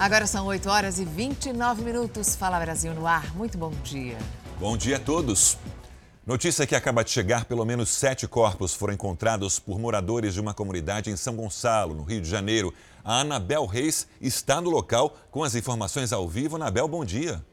Agora 0.00 0.26
são 0.26 0.46
8 0.46 0.66
horas 0.70 0.98
e 0.98 1.04
29 1.04 1.82
minutos. 1.82 2.34
Fala 2.34 2.58
Brasil 2.58 2.94
no 2.94 3.06
ar. 3.06 3.36
Muito 3.36 3.58
bom 3.58 3.70
dia. 3.84 4.16
Bom 4.58 4.74
dia 4.74 4.96
a 4.96 4.98
todos. 4.98 5.58
Notícia 6.26 6.66
que 6.66 6.74
acaba 6.74 7.04
de 7.04 7.10
chegar: 7.10 7.44
pelo 7.44 7.66
menos 7.66 7.90
sete 7.90 8.26
corpos 8.26 8.72
foram 8.72 8.94
encontrados 8.94 9.58
por 9.58 9.78
moradores 9.78 10.32
de 10.32 10.40
uma 10.40 10.54
comunidade 10.54 11.10
em 11.10 11.16
São 11.16 11.36
Gonçalo, 11.36 11.94
no 11.94 12.02
Rio 12.02 12.22
de 12.22 12.30
Janeiro. 12.30 12.72
A 13.04 13.20
Anabel 13.20 13.66
Reis 13.66 14.08
está 14.22 14.58
no 14.58 14.70
local 14.70 15.14
com 15.30 15.44
as 15.44 15.54
informações 15.54 16.14
ao 16.14 16.26
vivo. 16.26 16.56
Anabel, 16.56 16.88
bom 16.88 17.04
dia. 17.04 17.44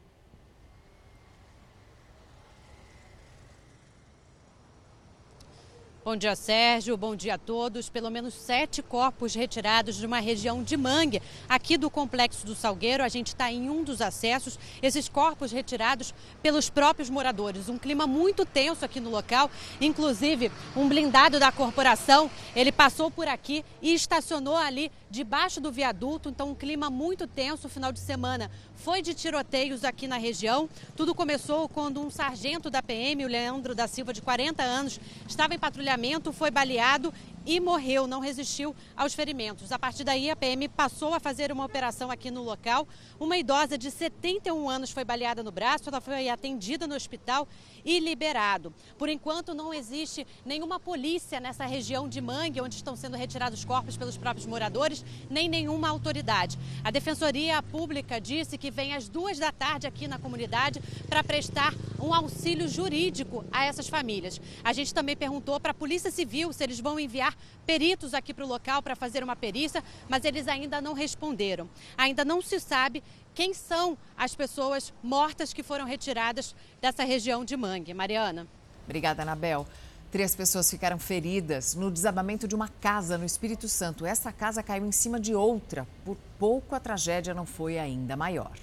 Bom 6.08 6.16
dia, 6.16 6.38
Sérgio. 6.38 6.96
Bom 6.96 7.18
dia 7.18 7.34
a 7.34 7.38
todos. 7.38 7.90
Pelo 7.90 8.10
menos 8.10 8.34
sete 8.34 8.82
corpos 8.82 9.36
retirados 9.36 9.98
de 9.98 10.06
uma 10.06 10.22
região 10.22 10.64
de 10.64 10.78
mangue. 10.78 11.22
Aqui 11.50 11.78
do 11.78 11.90
Complexo 11.90 12.46
do 12.46 12.56
Salgueiro, 12.56 13.04
a 13.04 13.10
gente 13.10 13.28
está 13.28 13.52
em 13.52 13.70
um 13.70 13.84
dos 13.84 14.00
acessos. 14.00 14.58
Esses 14.82 15.10
corpos 15.10 15.52
retirados 15.52 16.14
pelos 16.42 16.70
próprios 16.70 17.10
moradores. 17.10 17.68
Um 17.68 17.78
clima 17.78 18.08
muito 18.08 18.46
tenso 18.46 18.86
aqui 18.86 19.02
no 19.02 19.10
local. 19.10 19.52
Inclusive, 19.82 20.50
um 20.78 20.88
blindado 20.88 21.42
da 21.42 21.52
corporação, 21.52 22.32
ele 22.56 22.72
passou 22.72 23.12
por 23.12 23.28
aqui 23.28 23.66
e 23.82 23.94
estacionou 23.94 24.56
ali 24.56 24.90
debaixo 25.10 25.62
do 25.62 25.72
viaduto. 25.72 26.30
Então, 26.30 26.50
um 26.50 26.56
clima 26.56 26.90
muito 26.90 27.28
tenso. 27.28 27.70
Final 27.70 27.92
de 27.92 28.00
semana 28.00 28.50
foi 28.76 29.02
de 29.02 29.14
tiroteios 29.14 29.84
aqui 29.84 30.08
na 30.08 30.18
região. 30.18 30.70
Tudo 30.96 31.16
começou 31.16 31.68
quando 31.70 32.02
um 32.02 32.10
sargento 32.10 32.70
da 32.70 32.82
PM, 32.82 33.26
o 33.26 33.28
Leandro 33.28 33.74
da 33.74 33.88
Silva, 33.88 34.14
de 34.14 34.22
40 34.22 34.64
anos, 34.64 35.00
estava 35.28 35.54
em 35.54 35.60
patrulhamento, 35.60 36.32
foi 36.32 36.52
baleado 36.52 37.14
e 37.48 37.62
morreu, 37.62 38.06
não 38.06 38.20
resistiu 38.20 38.76
aos 38.96 39.14
ferimentos. 39.14 39.72
A 39.72 39.80
partir 39.80 40.04
daí, 40.04 40.30
a 40.30 40.36
PM 40.36 40.68
passou 40.68 41.14
a 41.14 41.20
fazer 41.20 41.50
uma 41.50 41.64
operação 41.64 42.12
aqui 42.12 42.30
no 42.30 42.44
local. 42.44 42.86
Uma 43.18 43.38
idosa 43.38 43.78
de 43.78 43.90
71 43.90 44.70
anos 44.70 44.92
foi 44.92 45.06
baleada 45.06 45.42
no 45.42 45.52
braço, 45.52 45.88
ela 45.88 46.02
foi 46.02 46.28
atendida 46.28 46.86
no 46.86 46.94
hospital 46.94 47.48
e 47.86 48.00
liberado. 48.00 48.74
Por 48.98 49.08
enquanto, 49.08 49.54
não 49.54 49.74
existe 49.74 50.28
nenhuma 50.46 50.78
polícia 50.78 51.40
nessa 51.40 51.66
região 51.66 52.10
de 52.10 52.20
Mangue, 52.20 52.60
onde 52.60 52.76
estão 52.76 52.98
sendo 52.98 53.16
retirados 53.16 53.64
corpos 53.64 53.96
pelos 53.96 54.18
próprios 54.18 54.46
moradores, 54.46 55.06
nem 55.30 55.48
nenhuma 55.48 55.88
autoridade. 55.88 56.60
A 56.84 56.92
Defensoria 56.92 57.64
Pública 57.64 58.20
disse 58.20 58.58
que 58.58 58.70
vem 58.70 58.94
às 58.94 59.08
duas 59.08 59.40
da 59.40 59.54
tarde 59.54 59.88
aqui 59.88 60.06
na 60.06 60.20
comunidade 60.20 60.82
para 61.08 61.24
prestar 61.24 61.74
um 61.98 62.14
auxílio 62.14 62.68
jurídico 62.68 63.46
a 63.54 63.64
essas 63.64 63.88
famílias. 63.88 64.42
A 64.66 64.74
gente 64.74 64.94
também 64.94 65.16
perguntou 65.16 65.58
para 65.62 65.72
a 65.72 65.74
Polícia 65.74 66.12
Civil 66.12 66.52
se 66.52 66.62
eles 66.62 66.82
vão 66.82 67.00
enviar 67.00 67.37
peritos 67.66 68.14
aqui 68.14 68.34
para 68.34 68.46
o 68.46 68.48
local 68.48 68.82
para 68.82 68.96
fazer 68.96 69.24
uma 69.24 69.36
perícia, 69.36 69.84
mas 70.08 70.24
eles 70.24 70.48
ainda 70.48 70.80
não 70.80 70.94
responderam. 70.94 71.70
Ainda 71.98 72.24
não 72.24 72.42
se 72.42 72.60
sabe 72.60 73.04
quem 73.36 73.54
são 73.54 73.98
as 74.18 74.34
pessoas 74.36 74.94
mortas 75.04 75.54
que 75.54 75.62
foram 75.62 75.86
retiradas 75.86 76.56
dessa 76.82 77.04
região 77.04 77.44
de 77.44 77.56
Mangue. 77.58 77.94
Mariana. 77.94 78.48
Obrigada, 78.86 79.22
Anabel. 79.22 79.68
Três 80.10 80.34
pessoas 80.34 80.70
ficaram 80.70 80.98
feridas 80.98 81.76
no 81.76 81.92
desabamento 81.92 82.48
de 82.48 82.56
uma 82.56 82.70
casa 82.70 83.18
no 83.18 83.26
Espírito 83.26 83.68
Santo. 83.68 84.06
Essa 84.06 84.32
casa 84.32 84.64
caiu 84.64 84.86
em 84.86 84.92
cima 84.92 85.20
de 85.20 85.36
outra. 85.36 85.86
Por 86.06 86.16
pouco 86.40 86.74
a 86.74 86.80
tragédia 86.80 87.34
não 87.34 87.46
foi 87.46 87.78
ainda 87.78 88.16
maior. 88.16 88.58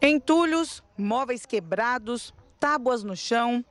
Entulhos, 0.00 0.80
móveis 0.96 1.44
quebrados, 1.44 2.32
tábuas 2.60 3.02
no 3.02 3.16
chão, 3.16 3.64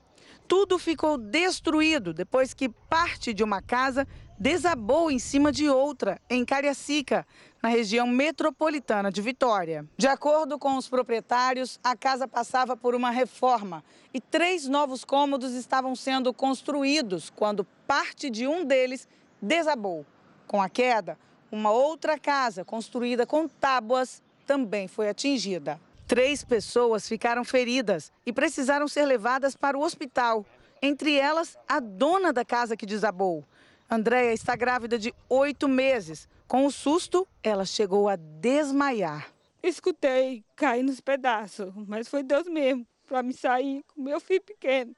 tudo 0.47 0.79
ficou 0.79 1.17
destruído 1.17 2.13
depois 2.13 2.53
que 2.53 2.69
parte 2.69 3.33
de 3.33 3.43
uma 3.43 3.61
casa 3.61 4.07
desabou 4.39 5.11
em 5.11 5.19
cima 5.19 5.51
de 5.51 5.67
outra, 5.67 6.21
em 6.29 6.45
Cariacica, 6.45 7.25
na 7.61 7.69
região 7.69 8.07
metropolitana 8.07 9.11
de 9.11 9.21
Vitória. 9.21 9.85
De 9.97 10.07
acordo 10.07 10.57
com 10.57 10.77
os 10.77 10.87
proprietários, 10.87 11.79
a 11.83 11.95
casa 11.95 12.27
passava 12.27 12.77
por 12.77 12.95
uma 12.95 13.09
reforma 13.09 13.83
e 14.13 14.21
três 14.21 14.67
novos 14.67 15.03
cômodos 15.03 15.53
estavam 15.53 15.95
sendo 15.95 16.33
construídos 16.33 17.29
quando 17.29 17.65
parte 17.85 18.29
de 18.29 18.47
um 18.47 18.63
deles 18.63 19.07
desabou. 19.41 20.05
Com 20.45 20.61
a 20.61 20.69
queda, 20.69 21.17
uma 21.51 21.71
outra 21.71 22.17
casa 22.17 22.63
construída 22.63 23.25
com 23.25 23.47
tábuas 23.47 24.21
também 24.45 24.87
foi 24.87 25.09
atingida. 25.09 25.79
Três 26.07 26.41
pessoas 26.41 27.05
ficaram 27.05 27.43
feridas 27.43 28.13
e 28.25 28.31
precisaram 28.31 28.87
ser 28.87 29.05
levadas 29.05 29.57
para 29.57 29.77
o 29.77 29.81
hospital. 29.81 30.45
Entre 30.81 31.15
elas, 31.15 31.57
a 31.67 31.81
dona 31.81 32.31
da 32.31 32.45
casa 32.45 32.77
que 32.77 32.85
desabou. 32.85 33.43
Andréia 33.89 34.31
está 34.31 34.55
grávida 34.55 34.97
de 34.97 35.13
oito 35.27 35.67
meses. 35.67 36.29
Com 36.47 36.65
o 36.65 36.71
susto, 36.71 37.27
ela 37.43 37.65
chegou 37.65 38.07
a 38.07 38.15
desmaiar. 38.15 39.27
Escutei 39.61 40.45
cair 40.55 40.81
nos 40.81 41.01
pedaços, 41.01 41.73
mas 41.75 42.07
foi 42.07 42.23
Deus 42.23 42.47
mesmo 42.47 42.87
para 43.05 43.21
me 43.21 43.33
sair 43.33 43.83
com 43.87 44.01
meu 44.01 44.21
filho 44.21 44.41
pequeno. 44.41 44.95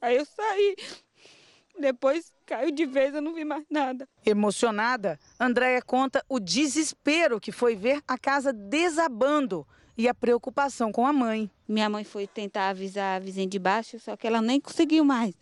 Aí 0.00 0.16
eu 0.16 0.24
saí. 0.24 0.76
Depois 1.78 2.32
caiu 2.44 2.72
de 2.72 2.84
vez, 2.84 3.14
eu 3.14 3.22
não 3.22 3.32
vi 3.32 3.44
mais 3.44 3.64
nada. 3.70 4.08
Emocionada, 4.26 5.18
Andréia 5.38 5.80
conta 5.80 6.24
o 6.28 6.40
desespero 6.40 7.40
que 7.40 7.52
foi 7.52 7.76
ver 7.76 8.02
a 8.08 8.18
casa 8.18 8.52
desabando 8.52 9.66
e 9.96 10.08
a 10.08 10.14
preocupação 10.14 10.90
com 10.90 11.06
a 11.06 11.12
mãe. 11.12 11.50
Minha 11.68 11.88
mãe 11.88 12.04
foi 12.04 12.26
tentar 12.26 12.68
avisar 12.68 13.16
a 13.16 13.18
vizinha 13.18 13.46
de 13.46 13.58
baixo, 13.58 13.98
só 13.98 14.16
que 14.16 14.26
ela 14.26 14.40
nem 14.40 14.60
conseguiu 14.60 15.04
mais, 15.04 15.34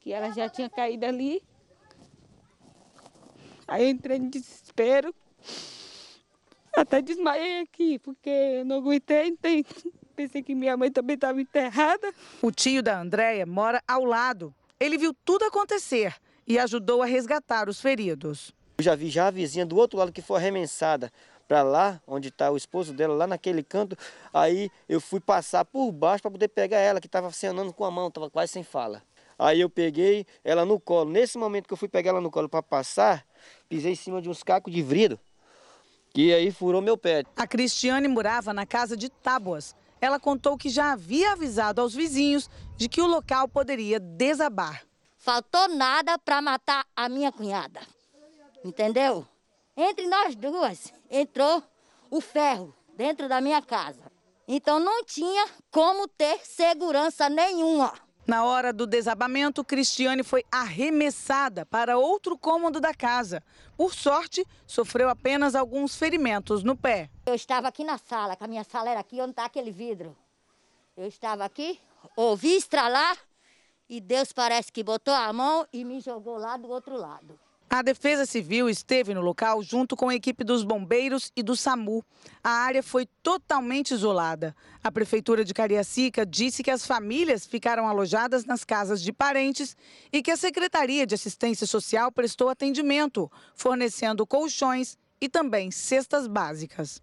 que 0.00 0.12
ela 0.12 0.30
já 0.30 0.48
tinha 0.48 0.68
caído 0.68 1.06
ali. 1.06 1.42
Aí 3.66 3.84
eu 3.84 3.90
entrei 3.90 4.18
em 4.18 4.28
desespero, 4.28 5.14
até 6.76 7.00
desmaiei 7.00 7.60
aqui, 7.60 7.98
porque 7.98 8.28
eu 8.28 8.64
não 8.64 8.76
aguentei, 8.76 9.36
pensei 10.14 10.42
que 10.42 10.54
minha 10.54 10.76
mãe 10.76 10.90
também 10.90 11.14
estava 11.14 11.40
enterrada. 11.40 12.12
O 12.42 12.50
tio 12.50 12.82
da 12.82 13.00
Andréia 13.00 13.46
mora 13.46 13.82
ao 13.86 14.04
lado. 14.04 14.54
Ele 14.78 14.98
viu 14.98 15.14
tudo 15.24 15.44
acontecer 15.44 16.14
e 16.46 16.58
ajudou 16.58 17.02
a 17.02 17.06
resgatar 17.06 17.68
os 17.68 17.80
feridos. 17.80 18.52
Eu 18.76 18.84
já 18.84 18.94
vi 18.94 19.08
já 19.08 19.28
a 19.28 19.30
vizinha 19.30 19.64
do 19.64 19.76
outro 19.76 19.98
lado 19.98 20.12
que 20.12 20.20
foi 20.20 20.38
arremessada 20.38 21.10
para 21.46 21.62
lá, 21.62 22.00
onde 22.06 22.28
está 22.28 22.50
o 22.50 22.56
esposo 22.56 22.92
dela, 22.92 23.14
lá 23.14 23.26
naquele 23.26 23.62
canto. 23.62 23.96
Aí 24.32 24.70
eu 24.88 25.00
fui 25.00 25.20
passar 25.20 25.64
por 25.64 25.90
baixo 25.92 26.22
para 26.22 26.30
poder 26.30 26.48
pegar 26.48 26.78
ela, 26.78 27.00
que 27.00 27.06
estava 27.06 27.28
acenando 27.28 27.72
com 27.72 27.84
a 27.84 27.90
mão, 27.90 28.08
estava 28.08 28.30
quase 28.30 28.52
sem 28.52 28.62
fala. 28.62 29.02
Aí 29.38 29.60
eu 29.60 29.68
peguei 29.68 30.26
ela 30.44 30.64
no 30.64 30.78
colo. 30.78 31.10
Nesse 31.10 31.36
momento 31.38 31.66
que 31.66 31.72
eu 31.72 31.76
fui 31.76 31.88
pegar 31.88 32.10
ela 32.10 32.20
no 32.20 32.30
colo 32.30 32.48
para 32.48 32.62
passar, 32.62 33.26
pisei 33.68 33.92
em 33.92 33.96
cima 33.96 34.22
de 34.22 34.28
uns 34.28 34.42
cacos 34.42 34.72
de 34.72 34.82
vidro, 34.82 35.18
que 36.12 36.32
aí 36.32 36.50
furou 36.50 36.80
meu 36.80 36.96
pé. 36.96 37.24
A 37.36 37.46
Cristiane 37.46 38.08
morava 38.08 38.52
na 38.52 38.64
casa 38.64 38.96
de 38.96 39.08
Tábuas. 39.08 39.74
Ela 40.00 40.20
contou 40.20 40.56
que 40.56 40.68
já 40.68 40.92
havia 40.92 41.32
avisado 41.32 41.80
aos 41.80 41.94
vizinhos 41.94 42.50
de 42.76 42.88
que 42.88 43.00
o 43.00 43.06
local 43.06 43.48
poderia 43.48 43.98
desabar. 43.98 44.82
Faltou 45.16 45.68
nada 45.68 46.18
para 46.18 46.42
matar 46.42 46.84
a 46.94 47.08
minha 47.08 47.32
cunhada. 47.32 47.80
Entendeu? 48.62 49.26
Entre 49.76 50.06
nós 50.06 50.36
duas 50.36 50.92
entrou 51.10 51.62
o 52.10 52.20
ferro 52.20 52.74
dentro 52.96 53.28
da 53.28 53.40
minha 53.40 53.60
casa. 53.60 54.12
Então 54.46 54.78
não 54.78 55.04
tinha 55.04 55.48
como 55.70 56.06
ter 56.06 56.38
segurança 56.44 57.28
nenhuma. 57.28 57.92
Na 58.26 58.44
hora 58.44 58.72
do 58.72 58.86
desabamento, 58.86 59.64
Cristiane 59.64 60.22
foi 60.22 60.44
arremessada 60.50 61.66
para 61.66 61.98
outro 61.98 62.38
cômodo 62.38 62.80
da 62.80 62.94
casa. 62.94 63.42
Por 63.76 63.92
sorte, 63.92 64.46
sofreu 64.66 65.10
apenas 65.10 65.54
alguns 65.54 65.96
ferimentos 65.96 66.62
no 66.62 66.76
pé. 66.76 67.10
Eu 67.26 67.34
estava 67.34 67.68
aqui 67.68 67.84
na 67.84 67.98
sala, 67.98 68.34
que 68.36 68.44
a 68.44 68.46
minha 68.46 68.64
sala 68.64 68.90
era 68.90 69.00
aqui 69.00 69.20
onde 69.20 69.32
está 69.32 69.44
aquele 69.44 69.70
vidro. 69.70 70.16
Eu 70.96 71.06
estava 71.06 71.44
aqui, 71.44 71.78
ouvi 72.16 72.56
estralar 72.56 73.18
e 73.88 74.00
Deus 74.00 74.32
parece 74.32 74.72
que 74.72 74.82
botou 74.82 75.12
a 75.12 75.32
mão 75.32 75.66
e 75.72 75.84
me 75.84 76.00
jogou 76.00 76.38
lá 76.38 76.56
do 76.56 76.68
outro 76.70 76.96
lado. 76.96 77.38
A 77.76 77.82
Defesa 77.82 78.24
Civil 78.24 78.70
esteve 78.70 79.12
no 79.14 79.20
local 79.20 79.60
junto 79.60 79.96
com 79.96 80.08
a 80.08 80.14
equipe 80.14 80.44
dos 80.44 80.62
bombeiros 80.62 81.32
e 81.34 81.42
do 81.42 81.56
SAMU. 81.56 82.04
A 82.40 82.50
área 82.50 82.84
foi 82.84 83.04
totalmente 83.20 83.92
isolada. 83.92 84.54
A 84.80 84.92
Prefeitura 84.92 85.44
de 85.44 85.52
Cariacica 85.52 86.24
disse 86.24 86.62
que 86.62 86.70
as 86.70 86.86
famílias 86.86 87.44
ficaram 87.44 87.88
alojadas 87.88 88.44
nas 88.44 88.62
casas 88.62 89.02
de 89.02 89.12
parentes 89.12 89.76
e 90.12 90.22
que 90.22 90.30
a 90.30 90.36
Secretaria 90.36 91.04
de 91.04 91.16
Assistência 91.16 91.66
Social 91.66 92.12
prestou 92.12 92.48
atendimento, 92.48 93.28
fornecendo 93.56 94.24
colchões 94.24 94.96
e 95.20 95.28
também 95.28 95.72
cestas 95.72 96.28
básicas. 96.28 97.02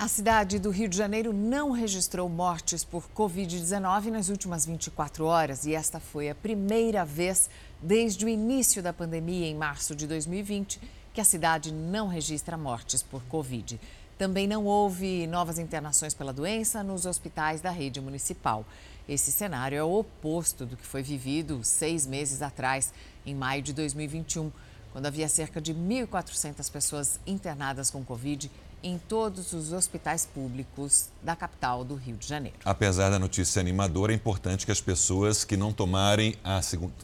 A 0.00 0.08
cidade 0.08 0.58
do 0.58 0.70
Rio 0.70 0.88
de 0.88 0.96
Janeiro 0.96 1.30
não 1.30 1.72
registrou 1.72 2.26
mortes 2.26 2.82
por 2.82 3.06
Covid-19 3.14 4.06
nas 4.06 4.30
últimas 4.30 4.64
24 4.64 5.26
horas 5.26 5.66
e 5.66 5.74
esta 5.74 6.00
foi 6.00 6.30
a 6.30 6.34
primeira 6.34 7.04
vez 7.04 7.50
desde 7.82 8.24
o 8.24 8.28
início 8.30 8.82
da 8.82 8.94
pandemia, 8.94 9.46
em 9.46 9.54
março 9.54 9.94
de 9.94 10.06
2020, 10.06 10.80
que 11.12 11.20
a 11.20 11.24
cidade 11.24 11.70
não 11.70 12.08
registra 12.08 12.56
mortes 12.56 13.02
por 13.02 13.22
Covid. 13.24 13.78
Também 14.16 14.48
não 14.48 14.64
houve 14.64 15.26
novas 15.26 15.58
internações 15.58 16.14
pela 16.14 16.32
doença 16.32 16.82
nos 16.82 17.04
hospitais 17.04 17.60
da 17.60 17.70
rede 17.70 18.00
municipal. 18.00 18.64
Esse 19.06 19.30
cenário 19.30 19.76
é 19.76 19.84
o 19.84 19.98
oposto 19.98 20.64
do 20.64 20.78
que 20.78 20.86
foi 20.86 21.02
vivido 21.02 21.62
seis 21.62 22.06
meses 22.06 22.40
atrás, 22.40 22.90
em 23.26 23.34
maio 23.34 23.60
de 23.60 23.74
2021 23.74 24.50
quando 24.92 25.06
havia 25.06 25.28
cerca 25.28 25.60
de 25.60 25.74
1.400 25.74 26.70
pessoas 26.70 27.20
internadas 27.26 27.90
com 27.90 28.04
Covid 28.04 28.50
em 28.82 28.98
todos 28.98 29.52
os 29.52 29.72
hospitais 29.72 30.26
públicos 30.26 31.08
da 31.22 31.36
capital 31.36 31.84
do 31.84 31.94
Rio 31.94 32.16
de 32.16 32.26
Janeiro. 32.26 32.56
Apesar 32.64 33.10
da 33.10 33.18
notícia 33.18 33.60
animadora, 33.60 34.12
é 34.12 34.14
importante 34.14 34.64
que 34.64 34.72
as 34.72 34.80
pessoas 34.80 35.44
que 35.44 35.56
não, 35.56 35.72
tomarem 35.72 36.34
a 36.42 36.60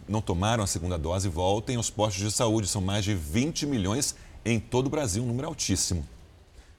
não 0.08 0.20
tomaram 0.20 0.64
a 0.64 0.67
segunda 0.67 0.99
dose 0.99 1.28
voltem 1.28 1.76
aos 1.76 1.90
postos 1.90 2.23
de 2.23 2.31
saúde. 2.31 2.69
São 2.69 2.81
mais 2.81 3.05
de 3.05 3.14
20 3.14 3.67
milhões 3.67 4.14
em 4.44 4.61
todo 4.61 4.87
o 4.87 4.90
Brasil, 4.90 5.23
um 5.23 5.26
número 5.26 5.49
altíssimo. 5.49 6.06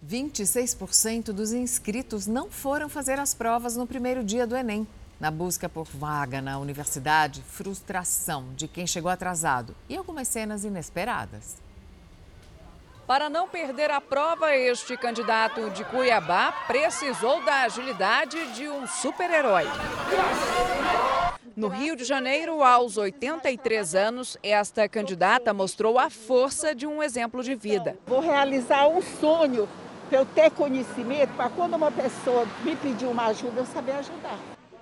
26% 0.06 1.32
dos 1.32 1.52
inscritos 1.52 2.28
não 2.28 2.50
foram 2.50 2.88
fazer 2.88 3.20
as 3.20 3.34
provas 3.34 3.76
no 3.76 3.88
primeiro 3.88 4.24
dia 4.24 4.46
do 4.46 4.56
Enem. 4.56 4.88
Na 5.20 5.32
busca 5.32 5.68
por 5.68 5.88
vaga 5.88 6.42
na 6.42 6.60
universidade, 6.60 7.42
frustração 7.42 8.46
de 8.56 8.68
quem 8.68 8.86
chegou 8.86 9.10
atrasado 9.10 9.76
e 9.90 9.96
algumas 9.96 10.28
cenas 10.28 10.64
inesperadas. 10.64 11.56
Para 13.08 13.30
não 13.30 13.48
perder 13.48 13.90
a 13.90 14.02
prova, 14.02 14.54
este 14.54 14.98
candidato 14.98 15.70
de 15.70 15.86
Cuiabá 15.86 16.52
precisou 16.68 17.42
da 17.42 17.62
agilidade 17.62 18.54
de 18.54 18.68
um 18.68 18.86
super-herói. 18.86 19.64
No 21.56 21.70
Rio 21.70 21.96
de 21.96 22.04
Janeiro, 22.04 22.62
aos 22.62 22.98
83 22.98 23.96
anos, 23.96 24.38
esta 24.44 24.90
candidata 24.90 25.54
mostrou 25.54 25.98
a 25.98 26.10
força 26.10 26.76
de 26.76 26.86
um 26.86 27.02
exemplo 27.02 27.42
de 27.42 27.56
vida. 27.56 27.98
Vou 28.06 28.20
realizar 28.20 28.90
um 28.90 29.02
sonho 29.02 29.70
para 30.10 30.20
eu 30.20 30.26
ter 30.26 30.52
conhecimento, 30.52 31.34
para 31.38 31.50
quando 31.50 31.76
uma 31.76 31.90
pessoa 31.90 32.46
me 32.66 32.76
pedir 32.76 33.06
uma 33.06 33.28
ajuda, 33.28 33.62
eu 33.62 33.66
saber 33.68 33.94
ajudar. 33.94 34.38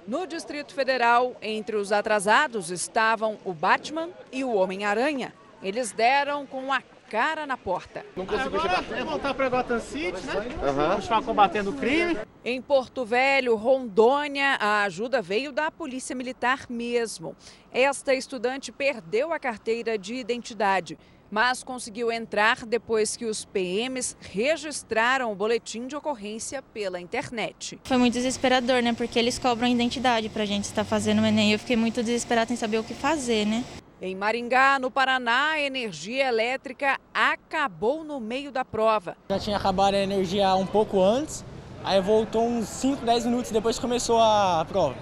No 0.07 0.25
Distrito 0.25 0.73
Federal, 0.73 1.35
entre 1.43 1.75
os 1.75 1.91
atrasados 1.91 2.71
estavam 2.71 3.37
o 3.45 3.53
Batman 3.53 4.09
e 4.31 4.43
o 4.43 4.55
Homem-Aranha. 4.55 5.31
Eles 5.61 5.91
deram 5.91 6.45
com 6.45 6.73
a 6.73 6.81
cara 7.09 7.45
na 7.45 7.57
porta. 7.57 8.05
Não 8.15 8.25
conseguiu 8.25 8.59
chegar. 8.61 8.83
É 8.91 9.03
voltar 9.03 9.33
para 9.33 9.49
Gotham 9.49 9.79
City, 9.79 10.25
né? 10.25 10.33
Uhum. 10.35 10.95
Continuar 10.95 11.21
combatendo 11.23 11.69
o 11.71 11.73
crime. 11.73 12.17
Em 12.43 12.61
Porto 12.61 13.05
Velho, 13.05 13.55
Rondônia, 13.55 14.57
a 14.59 14.83
ajuda 14.83 15.21
veio 15.21 15.51
da 15.51 15.71
Polícia 15.71 16.15
Militar 16.15 16.65
mesmo. 16.69 17.35
Esta 17.71 18.13
estudante 18.13 18.71
perdeu 18.71 19.31
a 19.33 19.39
carteira 19.39 19.97
de 19.97 20.15
identidade 20.15 20.97
mas 21.29 21.63
conseguiu 21.63 22.11
entrar 22.11 22.65
depois 22.65 23.17
que 23.17 23.25
os 23.25 23.45
PMs 23.45 24.15
registraram 24.21 25.31
o 25.31 25.35
boletim 25.35 25.87
de 25.87 25.95
ocorrência 25.95 26.61
pela 26.61 26.99
internet. 26.99 27.79
Foi 27.83 27.97
muito 27.97 28.13
desesperador, 28.13 28.81
né? 28.81 28.93
Porque 28.93 29.17
eles 29.17 29.39
cobram 29.39 29.67
identidade 29.67 30.29
para 30.29 30.43
a 30.43 30.45
gente 30.45 30.65
estar 30.65 30.83
fazendo 30.83 31.21
o 31.21 31.25
Enem. 31.25 31.51
Eu 31.51 31.59
fiquei 31.59 31.75
muito 31.75 32.01
desesperada 32.03 32.53
em 32.53 32.55
saber 32.55 32.77
o 32.77 32.83
que 32.83 32.93
fazer, 32.93 33.45
né? 33.45 33.63
Em 34.05 34.13
Maringá, 34.13 34.77
no 34.77 34.91
Paraná, 34.91 35.53
a 35.53 35.59
energia 35.59 36.27
elétrica 36.27 36.99
acabou 37.11 38.03
no 38.03 38.19
meio 38.19 38.51
da 38.51 38.63
prova. 38.63 39.17
Já 39.27 39.39
tinha 39.39 39.57
acabado 39.57 39.95
a 39.95 39.97
energia 39.97 40.53
um 40.53 40.67
pouco 40.67 41.01
antes, 41.01 41.43
aí 41.83 41.99
voltou 41.99 42.45
uns 42.45 42.67
5, 42.67 43.03
10 43.03 43.25
minutos 43.25 43.49
depois 43.49 43.77
que 43.77 43.81
começou 43.81 44.19
a 44.19 44.63
prova. 44.69 44.93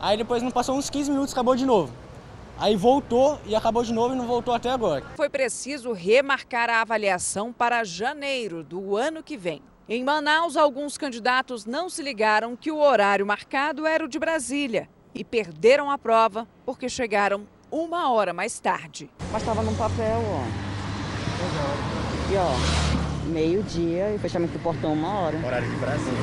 Aí 0.00 0.16
depois 0.16 0.44
não 0.44 0.52
passou 0.52 0.76
uns 0.76 0.88
15 0.88 1.10
minutos, 1.10 1.32
acabou 1.32 1.56
de 1.56 1.66
novo. 1.66 1.92
Aí 2.56 2.76
voltou 2.76 3.36
e 3.46 3.56
acabou 3.56 3.82
de 3.82 3.92
novo 3.92 4.14
e 4.14 4.16
não 4.16 4.28
voltou 4.28 4.54
até 4.54 4.70
agora. 4.70 5.04
Foi 5.16 5.28
preciso 5.28 5.90
remarcar 5.90 6.70
a 6.70 6.82
avaliação 6.82 7.52
para 7.52 7.82
janeiro 7.82 8.62
do 8.62 8.96
ano 8.96 9.24
que 9.24 9.36
vem. 9.36 9.60
Em 9.88 10.04
Manaus, 10.04 10.56
alguns 10.56 10.96
candidatos 10.96 11.66
não 11.66 11.90
se 11.90 12.00
ligaram 12.00 12.54
que 12.54 12.70
o 12.70 12.78
horário 12.78 13.26
marcado 13.26 13.88
era 13.88 14.04
o 14.04 14.08
de 14.08 14.20
Brasília 14.20 14.88
e 15.12 15.24
perderam 15.24 15.90
a 15.90 15.98
prova 15.98 16.46
porque 16.64 16.88
chegaram 16.88 17.44
uma 17.70 18.10
hora 18.10 18.32
mais 18.32 18.58
tarde. 18.58 19.10
Mas 19.30 19.42
estava 19.42 19.62
num 19.62 19.74
papel, 19.76 20.20
ó. 20.26 20.44
E 22.32 22.36
ó, 22.36 23.28
meio-dia 23.30 24.14
e 24.14 24.18
fechamento 24.18 24.52
do 24.52 24.62
portão 24.62 24.92
uma 24.92 25.20
hora. 25.20 25.36
Horário 25.38 25.70
de 25.70 25.76
Brasília. 25.76 26.18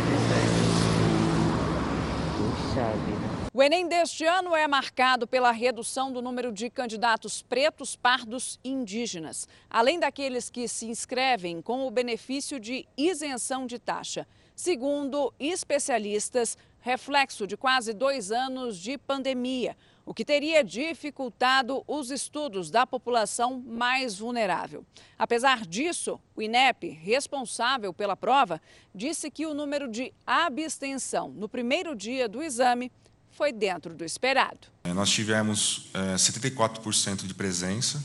Puxa 2.37 2.91
vida. 3.05 3.27
O 3.53 3.63
Enem 3.63 3.87
deste 3.87 4.23
ano 4.23 4.55
é 4.55 4.67
marcado 4.67 5.25
pela 5.25 5.51
redução 5.51 6.11
do 6.11 6.21
número 6.21 6.51
de 6.51 6.69
candidatos 6.69 7.41
pretos, 7.41 7.95
pardos 7.95 8.59
e 8.63 8.69
indígenas, 8.69 9.47
além 9.67 9.99
daqueles 9.99 10.49
que 10.49 10.67
se 10.67 10.85
inscrevem 10.85 11.59
com 11.61 11.87
o 11.87 11.91
benefício 11.91 12.59
de 12.59 12.87
isenção 12.95 13.65
de 13.65 13.79
taxa. 13.79 14.27
Segundo 14.55 15.33
especialistas, 15.39 16.55
reflexo 16.81 17.47
de 17.47 17.57
quase 17.57 17.93
dois 17.93 18.31
anos 18.31 18.77
de 18.77 18.97
pandemia 18.97 19.75
o 20.07 20.13
que 20.13 20.23
teria 20.23 20.63
dificultado 20.63 21.83
os 21.85 22.11
estudos 22.11 22.71
da 22.71 22.87
população 22.87 23.61
mais 23.67 24.19
vulnerável. 24.19 24.85
Apesar 25.19 25.65
disso, 25.65 26.17
o 26.33 26.41
INEP, 26.41 26.87
responsável 26.87 27.93
pela 27.93 28.15
prova, 28.15 28.61
disse 28.95 29.29
que 29.29 29.45
o 29.45 29.53
número 29.53 29.91
de 29.91 30.13
abstenção 30.25 31.29
no 31.31 31.49
primeiro 31.49 31.93
dia 31.93 32.29
do 32.29 32.41
exame 32.41 32.89
foi 33.31 33.51
dentro 33.51 33.93
do 33.93 34.05
esperado. 34.05 34.69
É, 34.85 34.93
nós 34.93 35.09
tivemos 35.09 35.89
é, 35.93 36.15
74% 36.15 37.27
de 37.27 37.33
presença, 37.33 38.01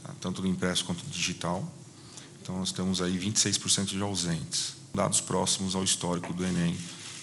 tá? 0.00 0.14
tanto 0.20 0.42
do 0.42 0.46
impresso 0.46 0.84
quanto 0.84 1.04
do 1.04 1.10
digital. 1.10 1.68
Então, 2.40 2.56
nós 2.56 2.70
temos 2.70 3.02
aí 3.02 3.18
26% 3.18 3.86
de 3.86 4.00
ausentes. 4.00 4.76
Dados 4.94 5.20
próximos 5.20 5.74
ao 5.74 5.82
histórico 5.82 6.32
do 6.32 6.44
Enem, 6.44 6.78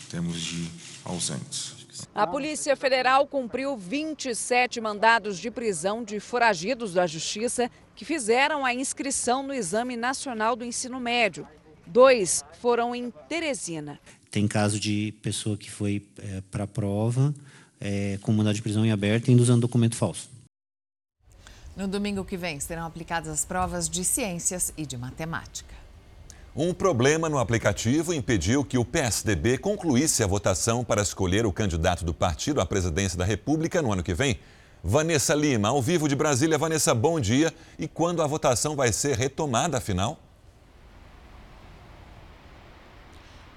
temos 0.10 0.42
de 0.42 0.70
ausentes. 1.06 1.79
A 2.14 2.28
Polícia 2.28 2.76
Federal 2.76 3.26
cumpriu 3.28 3.78
27 3.78 4.80
mandados 4.82 5.38
de 5.40 5.50
prisão 5.50 6.04
de 6.04 6.20
foragidos 6.20 6.94
da 6.94 7.08
Justiça 7.08 7.70
que 7.96 8.06
fizeram 8.06 8.66
a 8.66 8.74
inscrição 8.74 9.44
no 9.44 9.54
Exame 9.54 9.96
Nacional 9.96 10.56
do 10.56 10.66
Ensino 10.66 11.00
Médio. 11.00 11.48
Dois 11.86 12.44
foram 12.62 12.96
em 12.96 13.12
Teresina. 13.28 14.00
Tem 14.30 14.48
caso 14.48 14.80
de 14.80 15.14
pessoa 15.22 15.58
que 15.58 15.72
foi 15.72 16.06
é, 16.20 16.42
para 16.52 16.66
a 16.66 16.68
prova 16.68 17.34
é, 17.80 18.20
com 18.22 18.32
mandado 18.32 18.56
de 18.56 18.62
prisão 18.62 18.86
em 18.86 18.92
aberto 18.92 19.32
e 19.32 19.36
usando 19.36 19.62
documento 19.62 19.96
falso. 19.96 20.30
No 21.76 21.88
domingo 21.88 22.26
que 22.26 22.36
vem 22.36 22.60
serão 22.60 22.86
aplicadas 22.86 23.30
as 23.30 23.46
provas 23.46 23.90
de 23.90 24.04
ciências 24.04 24.74
e 24.78 24.86
de 24.86 24.98
matemática. 24.98 25.74
Um 26.62 26.74
problema 26.74 27.30
no 27.30 27.38
aplicativo 27.38 28.14
impediu 28.14 28.66
que 28.66 28.78
o 28.78 28.84
PSDB 28.84 29.58
concluísse 29.58 30.22
a 30.22 30.28
votação 30.28 30.84
para 30.84 31.02
escolher 31.02 31.46
o 31.46 31.54
candidato 31.54 32.04
do 32.04 32.14
partido 32.14 32.60
à 32.60 32.66
presidência 32.66 33.18
da 33.18 33.24
República 33.24 33.82
no 33.82 33.94
ano 33.94 34.04
que 34.04 34.14
vem. 34.14 34.38
Vanessa 34.84 35.34
Lima, 35.34 35.70
ao 35.70 35.82
vivo 35.82 36.10
de 36.10 36.18
Brasília. 36.18 36.58
Vanessa, 36.58 36.94
bom 36.94 37.18
dia. 37.18 37.54
E 37.78 37.88
quando 37.88 38.22
a 38.22 38.28
votação 38.28 38.76
vai 38.76 38.92
ser 38.92 39.16
retomada, 39.16 39.78
afinal? 39.78 40.20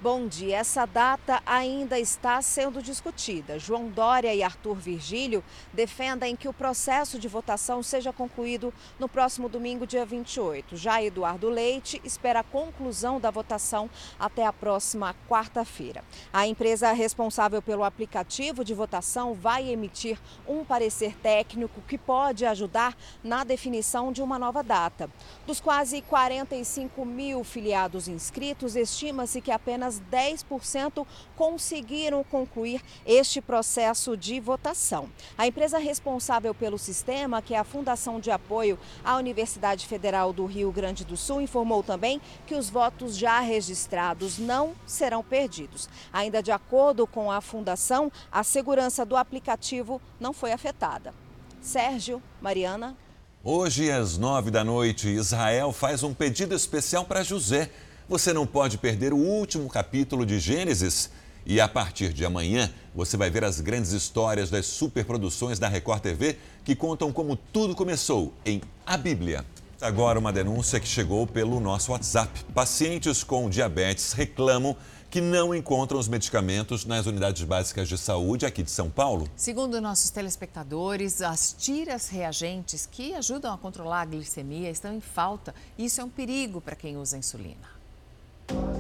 Bom 0.03 0.27
dia. 0.27 0.57
Essa 0.57 0.85
data 0.85 1.41
ainda 1.47 1.97
está 1.97 2.43
sendo 2.43 2.83
discutida. 2.83 3.57
João 3.57 3.89
Dória 3.89 4.35
e 4.35 4.43
Arthur 4.43 4.75
Virgílio 4.75 5.45
defendem 5.73 6.35
que 6.35 6.49
o 6.49 6.53
processo 6.53 7.21
de 7.21 7.29
votação 7.29 7.85
seja 7.85 8.13
concluído 8.13 8.75
no 8.99 9.09
próximo 9.09 9.49
domingo, 9.49 9.87
dia 9.87 10.05
28. 10.05 10.77
Já 10.77 11.01
Eduardo 11.01 11.49
Leite 11.49 12.01
espera 12.03 12.41
a 12.41 12.43
conclusão 12.43 13.21
da 13.21 13.31
votação 13.31 13.89
até 14.19 14.45
a 14.45 14.53
próxima 14.53 15.15
quarta-feira. 15.29 16.03
A 16.33 16.49
empresa 16.49 16.91
responsável 16.91 17.63
pelo 17.63 17.85
aplicativo 17.85 18.65
de 18.65 18.75
votação 18.75 19.35
vai 19.35 19.71
emitir 19.71 20.19
um 20.49 20.65
parecer 20.65 21.17
técnico 21.19 21.81
que 21.83 21.97
pode 21.97 22.45
ajudar 22.45 22.97
na 23.23 23.45
definição 23.45 24.11
de 24.11 24.21
uma 24.21 24.37
nova 24.37 24.65
data. 24.65 25.09
Dos 25.47 25.61
quase 25.61 26.03
45 26.03 27.05
mil 27.07 27.45
filiados 27.45 28.09
inscritos, 28.09 28.75
estima-se 28.75 29.41
que 29.41 29.53
apenas 29.53 29.92
apenas 29.93 30.01
10% 30.11 31.07
conseguiram 31.37 32.23
concluir 32.25 32.81
este 33.05 33.41
processo 33.41 34.17
de 34.17 34.39
votação. 34.41 35.09
A 35.37 35.47
empresa 35.47 35.79
responsável 35.79 36.55
pelo 36.55 36.79
sistema, 36.79 37.43
que 37.43 37.55
é 37.55 37.59
a 37.59 37.65
Fundação 37.65 38.21
de 38.21 38.31
Apoio 38.31 38.79
à 39.05 39.17
Universidade 39.17 39.87
Federal 39.87 40.33
do 40.33 40.47
Rio 40.47 40.71
Grande 40.71 41.05
do 41.05 41.17
Sul, 41.17 41.41
informou 41.41 41.83
também 41.83 42.21
que 42.47 42.55
os 42.55 42.71
votos 42.71 43.17
já 43.17 43.41
registrados 43.41 44.39
não 44.39 44.75
serão 44.87 45.23
perdidos. 45.23 45.89
Ainda 46.13 46.43
de 46.43 46.53
acordo 46.53 47.07
com 47.07 47.31
a 47.31 47.41
fundação, 47.41 48.11
a 48.31 48.45
segurança 48.45 49.05
do 49.05 49.17
aplicativo 49.17 50.01
não 50.21 50.33
foi 50.33 50.53
afetada. 50.53 51.13
Sérgio, 51.61 52.23
Mariana. 52.41 52.97
Hoje, 53.45 53.91
às 53.91 54.17
nove 54.17 54.53
da 54.53 54.63
noite, 54.63 55.09
Israel 55.09 55.73
faz 55.73 56.05
um 56.05 56.15
pedido 56.15 56.55
especial 56.55 57.05
para 57.05 57.25
José 57.25 57.71
você 58.13 58.31
não 58.31 58.47
pode 58.47 58.77
perder 58.77 59.15
o 59.15 59.17
último 59.17 59.67
capítulo 59.71 60.27
de 60.27 60.39
Gênesis. 60.39 61.09
E 61.47 61.59
a 61.59 61.67
partir 61.67 62.13
de 62.13 62.27
amanhã, 62.27 62.71
você 62.95 63.17
vai 63.17 63.31
ver 63.31 63.43
as 63.43 63.59
grandes 63.59 63.93
histórias 63.93 64.51
das 64.51 64.67
superproduções 64.67 65.59
da 65.59 65.67
Record 65.67 66.03
TV 66.03 66.37
que 66.63 66.77
contam 66.77 67.11
como 67.11 67.37
tudo 67.37 67.75
começou 67.75 68.35
em 68.45 68.61
A 68.85 68.99
Bíblia. 68.99 69.47
Agora, 69.81 70.19
uma 70.19 70.31
denúncia 70.31 70.79
que 70.79 70.87
chegou 70.87 71.27
pelo 71.27 71.59
nosso 71.59 71.91
WhatsApp. 71.91 72.45
Pacientes 72.53 73.25
com 73.25 73.49
diabetes 73.49 74.13
reclamam 74.13 74.77
que 75.11 75.23
não 75.23 75.55
encontram 75.55 75.99
os 75.99 76.07
medicamentos 76.07 76.85
nas 76.85 77.07
unidades 77.07 77.43
básicas 77.45 77.89
de 77.89 77.97
saúde 77.97 78.45
aqui 78.45 78.63
de 78.63 78.71
São 78.71 78.91
Paulo. 78.91 79.27
Segundo 79.35 79.81
nossos 79.81 80.11
telespectadores, 80.11 81.23
as 81.23 81.55
tiras 81.55 82.11
reagentes 82.11 82.85
que 82.85 83.15
ajudam 83.15 83.55
a 83.55 83.57
controlar 83.57 84.03
a 84.03 84.05
glicemia 84.05 84.69
estão 84.69 84.93
em 84.93 85.01
falta. 85.01 85.55
Isso 85.79 85.99
é 85.99 86.05
um 86.05 86.11
perigo 86.11 86.61
para 86.61 86.77
quem 86.77 86.99
usa 86.99 87.17
insulina. 87.17 87.82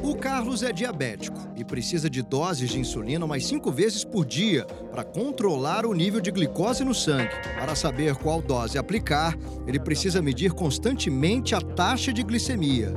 O 0.02 0.16
Carlos 0.16 0.64
é 0.64 0.72
diabético 0.72 1.38
e 1.54 1.64
precisa 1.64 2.10
de 2.10 2.22
doses 2.22 2.70
de 2.70 2.80
insulina 2.80 3.24
mais 3.24 3.46
cinco 3.46 3.70
vezes 3.70 4.02
por 4.02 4.24
dia 4.24 4.64
para 4.90 5.04
controlar 5.04 5.86
o 5.86 5.94
nível 5.94 6.20
de 6.20 6.32
glicose 6.32 6.84
no 6.84 6.92
sangue. 6.92 7.30
Para 7.54 7.76
saber 7.76 8.16
qual 8.16 8.42
dose 8.42 8.76
aplicar, 8.76 9.38
ele 9.64 9.78
precisa 9.78 10.20
medir 10.20 10.52
constantemente 10.54 11.54
a 11.54 11.60
taxa 11.60 12.12
de 12.12 12.20
glicemia. 12.24 12.92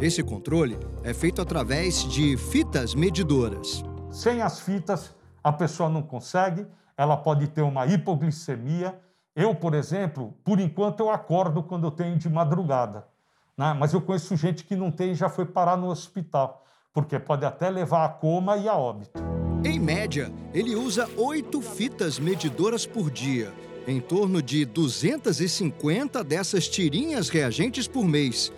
Esse 0.00 0.22
controle 0.22 0.78
é 1.02 1.12
feito 1.12 1.42
através 1.42 2.04
de 2.08 2.36
fitas 2.36 2.94
medidoras. 2.94 3.82
Sem 4.12 4.40
as 4.40 4.60
fitas, 4.60 5.12
a 5.42 5.52
pessoa 5.52 5.88
não 5.88 6.02
consegue, 6.02 6.64
ela 6.96 7.16
pode 7.16 7.48
ter 7.48 7.62
uma 7.62 7.84
hipoglicemia. 7.84 8.96
Eu, 9.34 9.56
por 9.56 9.74
exemplo, 9.74 10.32
por 10.44 10.60
enquanto 10.60 11.00
eu 11.00 11.10
acordo 11.10 11.64
quando 11.64 11.88
eu 11.88 11.90
tenho 11.90 12.16
de 12.16 12.28
madrugada. 12.28 13.12
Né? 13.56 13.74
Mas 13.78 13.92
eu 13.92 14.00
conheço 14.00 14.36
gente 14.36 14.64
que 14.64 14.76
não 14.76 14.90
tem 14.90 15.12
e 15.12 15.14
já 15.14 15.28
foi 15.28 15.46
parar 15.46 15.76
no 15.76 15.88
hospital, 15.88 16.64
porque 16.92 17.18
pode 17.18 17.44
até 17.44 17.70
levar 17.70 18.04
a 18.04 18.08
coma 18.08 18.56
e 18.56 18.68
a 18.68 18.74
óbito. 18.74 19.22
Em 19.64 19.78
média, 19.78 20.32
ele 20.52 20.74
usa 20.74 21.08
oito 21.16 21.62
fitas 21.62 22.18
medidoras 22.18 22.84
por 22.84 23.10
dia, 23.10 23.52
em 23.86 24.00
torno 24.00 24.42
de 24.42 24.64
250 24.64 26.22
dessas 26.22 26.68
tirinhas 26.68 27.28
reagentes 27.28 27.88
por 27.88 28.04
mês. 28.04 28.52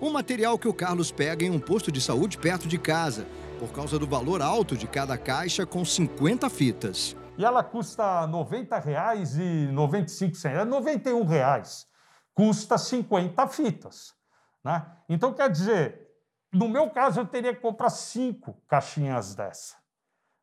Um 0.00 0.10
material 0.10 0.58
que 0.58 0.68
o 0.68 0.74
Carlos 0.74 1.10
pega 1.10 1.44
em 1.44 1.50
um 1.50 1.58
posto 1.58 1.90
de 1.90 2.00
saúde 2.00 2.38
perto 2.38 2.68
de 2.68 2.78
casa, 2.78 3.26
por 3.58 3.72
causa 3.72 3.98
do 3.98 4.06
valor 4.06 4.42
alto 4.42 4.76
de 4.76 4.86
cada 4.86 5.16
caixa 5.16 5.64
com 5.64 5.84
50 5.84 6.48
fitas. 6.50 7.16
E 7.38 7.44
ela 7.44 7.64
custa 7.64 8.26
R$ 8.26 8.32
90,95, 8.32 10.44
é 10.44 10.64
91 10.64 11.24
reais. 11.24 11.86
Custa 12.34 12.78
50 12.78 13.46
fitas. 13.48 14.14
Né? 14.64 14.84
Então, 15.08 15.32
quer 15.32 15.50
dizer, 15.50 16.08
no 16.52 16.68
meu 16.68 16.90
caso, 16.90 17.20
eu 17.20 17.26
teria 17.26 17.54
que 17.54 17.60
comprar 17.60 17.90
cinco 17.90 18.56
caixinhas 18.68 19.34
dessa. 19.34 19.76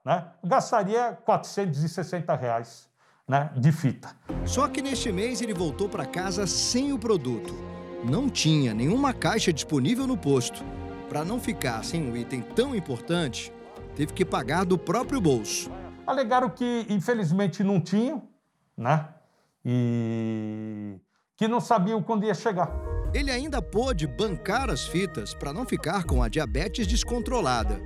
Né? 0.03 0.25
Gastaria 0.43 1.17
460 1.23 2.35
reais 2.35 2.89
né, 3.27 3.51
de 3.55 3.71
fita. 3.71 4.09
Só 4.45 4.67
que 4.67 4.81
neste 4.81 5.11
mês 5.11 5.41
ele 5.41 5.53
voltou 5.53 5.88
para 5.88 6.05
casa 6.05 6.47
sem 6.47 6.91
o 6.91 6.97
produto. 6.97 7.53
Não 8.03 8.29
tinha 8.29 8.73
nenhuma 8.73 9.13
caixa 9.13 9.53
disponível 9.53 10.07
no 10.07 10.17
posto. 10.17 10.63
Para 11.07 11.23
não 11.23 11.39
ficar 11.39 11.83
sem 11.83 12.09
um 12.09 12.15
item 12.15 12.41
tão 12.41 12.75
importante, 12.75 13.53
teve 13.95 14.13
que 14.13 14.25
pagar 14.25 14.63
do 14.63 14.77
próprio 14.77 15.21
bolso. 15.21 15.69
Alegaram 16.07 16.49
que, 16.49 16.85
infelizmente, 16.89 17.63
não 17.63 17.79
tinham, 17.79 18.27
né? 18.75 19.07
E 19.63 20.99
que 21.35 21.47
não 21.47 21.59
sabiam 21.59 22.01
quando 22.01 22.25
ia 22.25 22.33
chegar. 22.33 22.71
Ele 23.11 23.31
ainda 23.31 23.59
pôde 23.59 24.05
bancar 24.05 24.69
as 24.69 24.87
fitas 24.87 25.33
para 25.33 25.51
não 25.51 25.65
ficar 25.65 26.03
com 26.03 26.21
a 26.21 26.29
diabetes 26.29 26.85
descontrolada. 26.85 27.81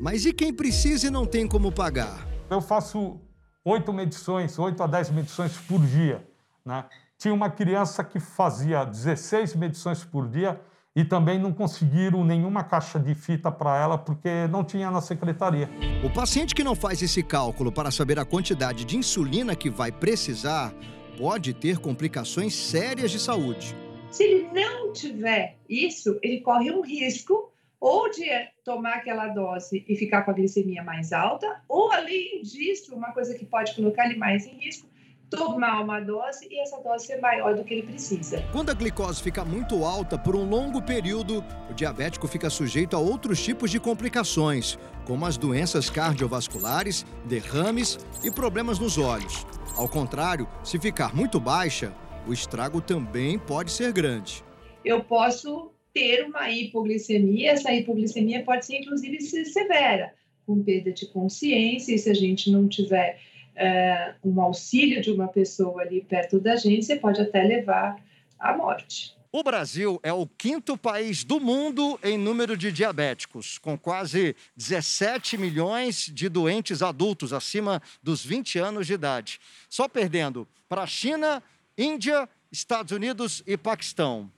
Mas 0.00 0.24
e 0.24 0.32
quem 0.32 0.52
precisa 0.52 1.06
e 1.06 1.10
não 1.10 1.24
tem 1.24 1.46
como 1.46 1.70
pagar? 1.70 2.26
Eu 2.50 2.60
faço 2.60 3.20
oito 3.64 3.92
medições, 3.92 4.58
oito 4.58 4.82
a 4.82 4.86
dez 4.88 5.10
medições 5.10 5.56
por 5.56 5.80
dia. 5.80 6.26
Né? 6.66 6.84
Tinha 7.16 7.32
uma 7.32 7.48
criança 7.48 8.02
que 8.02 8.18
fazia 8.18 8.84
16 8.84 9.54
medições 9.54 10.02
por 10.02 10.28
dia 10.28 10.60
e 10.96 11.04
também 11.04 11.38
não 11.38 11.52
conseguiram 11.52 12.24
nenhuma 12.24 12.64
caixa 12.64 12.98
de 12.98 13.14
fita 13.14 13.52
para 13.52 13.78
ela 13.78 13.96
porque 13.96 14.48
não 14.48 14.64
tinha 14.64 14.90
na 14.90 15.00
secretaria. 15.00 15.70
O 16.04 16.10
paciente 16.10 16.52
que 16.52 16.64
não 16.64 16.74
faz 16.74 17.00
esse 17.00 17.22
cálculo 17.22 17.70
para 17.70 17.92
saber 17.92 18.18
a 18.18 18.24
quantidade 18.24 18.84
de 18.84 18.96
insulina 18.96 19.54
que 19.54 19.70
vai 19.70 19.92
precisar 19.92 20.74
pode 21.16 21.54
ter 21.54 21.78
complicações 21.78 22.54
sérias 22.54 23.12
de 23.12 23.20
saúde. 23.20 23.83
Se 24.14 24.22
ele 24.22 24.48
não 24.52 24.92
tiver 24.92 25.56
isso, 25.68 26.20
ele 26.22 26.40
corre 26.40 26.70
um 26.70 26.82
risco 26.82 27.52
ou 27.80 28.08
de 28.08 28.24
tomar 28.64 28.98
aquela 28.98 29.26
dose 29.26 29.84
e 29.88 29.96
ficar 29.96 30.22
com 30.22 30.30
a 30.30 30.34
glicemia 30.34 30.84
mais 30.84 31.12
alta, 31.12 31.60
ou 31.68 31.90
além 31.90 32.40
disso, 32.42 32.94
uma 32.94 33.10
coisa 33.10 33.34
que 33.34 33.44
pode 33.44 33.74
colocar 33.74 34.04
ele 34.04 34.16
mais 34.16 34.46
em 34.46 34.56
risco, 34.56 34.86
tomar 35.28 35.80
uma 35.80 35.98
dose 35.98 36.46
e 36.48 36.60
essa 36.60 36.80
dose 36.80 37.06
ser 37.08 37.20
maior 37.20 37.56
do 37.56 37.64
que 37.64 37.74
ele 37.74 37.82
precisa. 37.82 38.40
Quando 38.52 38.70
a 38.70 38.74
glicose 38.74 39.20
fica 39.20 39.44
muito 39.44 39.84
alta 39.84 40.16
por 40.16 40.36
um 40.36 40.48
longo 40.48 40.80
período, 40.80 41.44
o 41.68 41.74
diabético 41.74 42.28
fica 42.28 42.48
sujeito 42.48 42.94
a 42.94 43.00
outros 43.00 43.42
tipos 43.42 43.68
de 43.68 43.80
complicações, 43.80 44.78
como 45.04 45.26
as 45.26 45.36
doenças 45.36 45.90
cardiovasculares, 45.90 47.04
derrames 47.24 47.98
e 48.22 48.30
problemas 48.30 48.78
nos 48.78 48.96
olhos. 48.96 49.44
Ao 49.76 49.88
contrário, 49.88 50.46
se 50.62 50.78
ficar 50.78 51.12
muito 51.12 51.40
baixa, 51.40 51.92
o 52.26 52.32
estrago 52.32 52.80
também 52.80 53.38
pode 53.38 53.70
ser 53.70 53.92
grande. 53.92 54.42
Eu 54.84 55.02
posso 55.02 55.70
ter 55.92 56.24
uma 56.24 56.50
hipoglicemia, 56.50 57.52
essa 57.52 57.72
hipoglicemia 57.72 58.42
pode 58.42 58.66
ser 58.66 58.78
inclusive 58.78 59.20
severa, 59.20 60.14
com 60.46 60.62
perda 60.62 60.92
de 60.92 61.06
consciência, 61.06 61.94
e 61.94 61.98
se 61.98 62.10
a 62.10 62.14
gente 62.14 62.50
não 62.50 62.68
tiver 62.68 63.18
uh, 63.54 64.28
um 64.28 64.40
auxílio 64.40 65.00
de 65.00 65.10
uma 65.10 65.28
pessoa 65.28 65.82
ali 65.82 66.02
perto 66.02 66.40
da 66.40 66.56
gente, 66.56 66.84
você 66.84 66.96
pode 66.96 67.20
até 67.20 67.42
levar 67.42 67.96
à 68.38 68.56
morte. 68.56 69.14
O 69.32 69.42
Brasil 69.42 69.98
é 70.04 70.12
o 70.12 70.28
quinto 70.28 70.76
país 70.76 71.24
do 71.24 71.40
mundo 71.40 71.98
em 72.04 72.16
número 72.16 72.56
de 72.56 72.70
diabéticos, 72.70 73.58
com 73.58 73.76
quase 73.76 74.36
17 74.56 75.36
milhões 75.36 76.06
de 76.06 76.28
doentes 76.28 76.82
adultos 76.82 77.32
acima 77.32 77.82
dos 78.00 78.24
20 78.24 78.60
anos 78.60 78.86
de 78.86 78.92
idade. 78.92 79.40
Só 79.68 79.88
perdendo 79.88 80.46
para 80.68 80.82
a 80.82 80.86
China 80.86 81.42
Índia, 81.76 82.28
Estados 82.52 82.92
Unidos 82.92 83.42
e 83.46 83.56
Paquistão. 83.56 84.30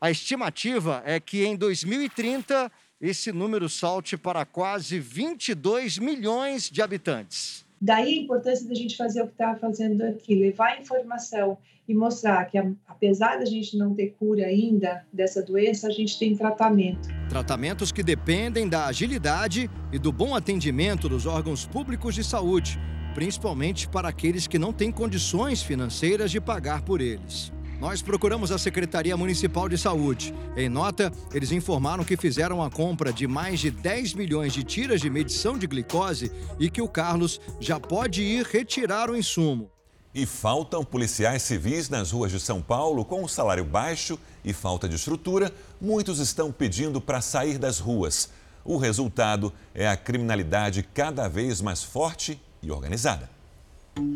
A 0.00 0.10
estimativa 0.10 1.02
é 1.06 1.18
que 1.18 1.44
em 1.44 1.56
2030 1.56 2.70
esse 3.00 3.32
número 3.32 3.68
salte 3.68 4.16
para 4.16 4.44
quase 4.44 4.98
22 4.98 5.98
milhões 5.98 6.68
de 6.70 6.82
habitantes. 6.82 7.64
Daí 7.80 8.18
a 8.18 8.22
importância 8.22 8.68
da 8.68 8.74
gente 8.74 8.96
fazer 8.96 9.22
o 9.22 9.26
que 9.26 9.32
está 9.32 9.56
fazendo 9.56 10.02
aqui, 10.02 10.34
levar 10.34 10.80
informação 10.80 11.58
e 11.86 11.94
mostrar 11.94 12.44
que, 12.46 12.58
apesar 12.86 13.38
da 13.38 13.44
gente 13.44 13.76
não 13.76 13.94
ter 13.94 14.14
cura 14.18 14.46
ainda 14.46 15.04
dessa 15.12 15.42
doença, 15.42 15.88
a 15.88 15.90
gente 15.90 16.18
tem 16.18 16.36
tratamento. 16.36 17.08
Tratamentos 17.28 17.92
que 17.92 18.02
dependem 18.02 18.68
da 18.68 18.86
agilidade 18.86 19.70
e 19.92 19.98
do 19.98 20.12
bom 20.12 20.34
atendimento 20.34 21.08
dos 21.08 21.26
órgãos 21.26 21.66
públicos 21.66 22.14
de 22.14 22.24
saúde 22.24 22.78
principalmente 23.14 23.88
para 23.88 24.08
aqueles 24.08 24.46
que 24.46 24.58
não 24.58 24.72
têm 24.72 24.90
condições 24.90 25.62
financeiras 25.62 26.30
de 26.30 26.40
pagar 26.40 26.82
por 26.82 27.00
eles. 27.00 27.52
Nós 27.80 28.02
procuramos 28.02 28.50
a 28.50 28.58
Secretaria 28.58 29.16
Municipal 29.16 29.68
de 29.68 29.76
Saúde. 29.76 30.34
Em 30.56 30.68
nota, 30.68 31.12
eles 31.32 31.52
informaram 31.52 32.04
que 32.04 32.16
fizeram 32.16 32.62
a 32.62 32.70
compra 32.70 33.12
de 33.12 33.26
mais 33.26 33.60
de 33.60 33.70
10 33.70 34.14
milhões 34.14 34.52
de 34.52 34.64
tiras 34.64 35.00
de 35.00 35.10
medição 35.10 35.58
de 35.58 35.66
glicose 35.66 36.32
e 36.58 36.70
que 36.70 36.80
o 36.80 36.88
Carlos 36.88 37.40
já 37.60 37.78
pode 37.78 38.22
ir 38.22 38.46
retirar 38.46 39.10
o 39.10 39.16
insumo. 39.16 39.70
E 40.14 40.24
faltam 40.24 40.84
policiais 40.84 41.42
civis 41.42 41.88
nas 41.88 42.12
ruas 42.12 42.30
de 42.30 42.38
São 42.38 42.62
Paulo 42.62 43.04
com 43.04 43.22
um 43.22 43.28
salário 43.28 43.64
baixo 43.64 44.18
e 44.44 44.52
falta 44.52 44.88
de 44.88 44.94
estrutura. 44.94 45.52
Muitos 45.80 46.20
estão 46.20 46.52
pedindo 46.52 47.00
para 47.00 47.20
sair 47.20 47.58
das 47.58 47.80
ruas. 47.80 48.30
O 48.64 48.78
resultado 48.78 49.52
é 49.74 49.86
a 49.88 49.96
criminalidade 49.96 50.88
cada 50.94 51.28
vez 51.28 51.60
mais 51.60 51.82
forte 51.82 52.40
e 52.64 52.70
organizada. 52.70 53.28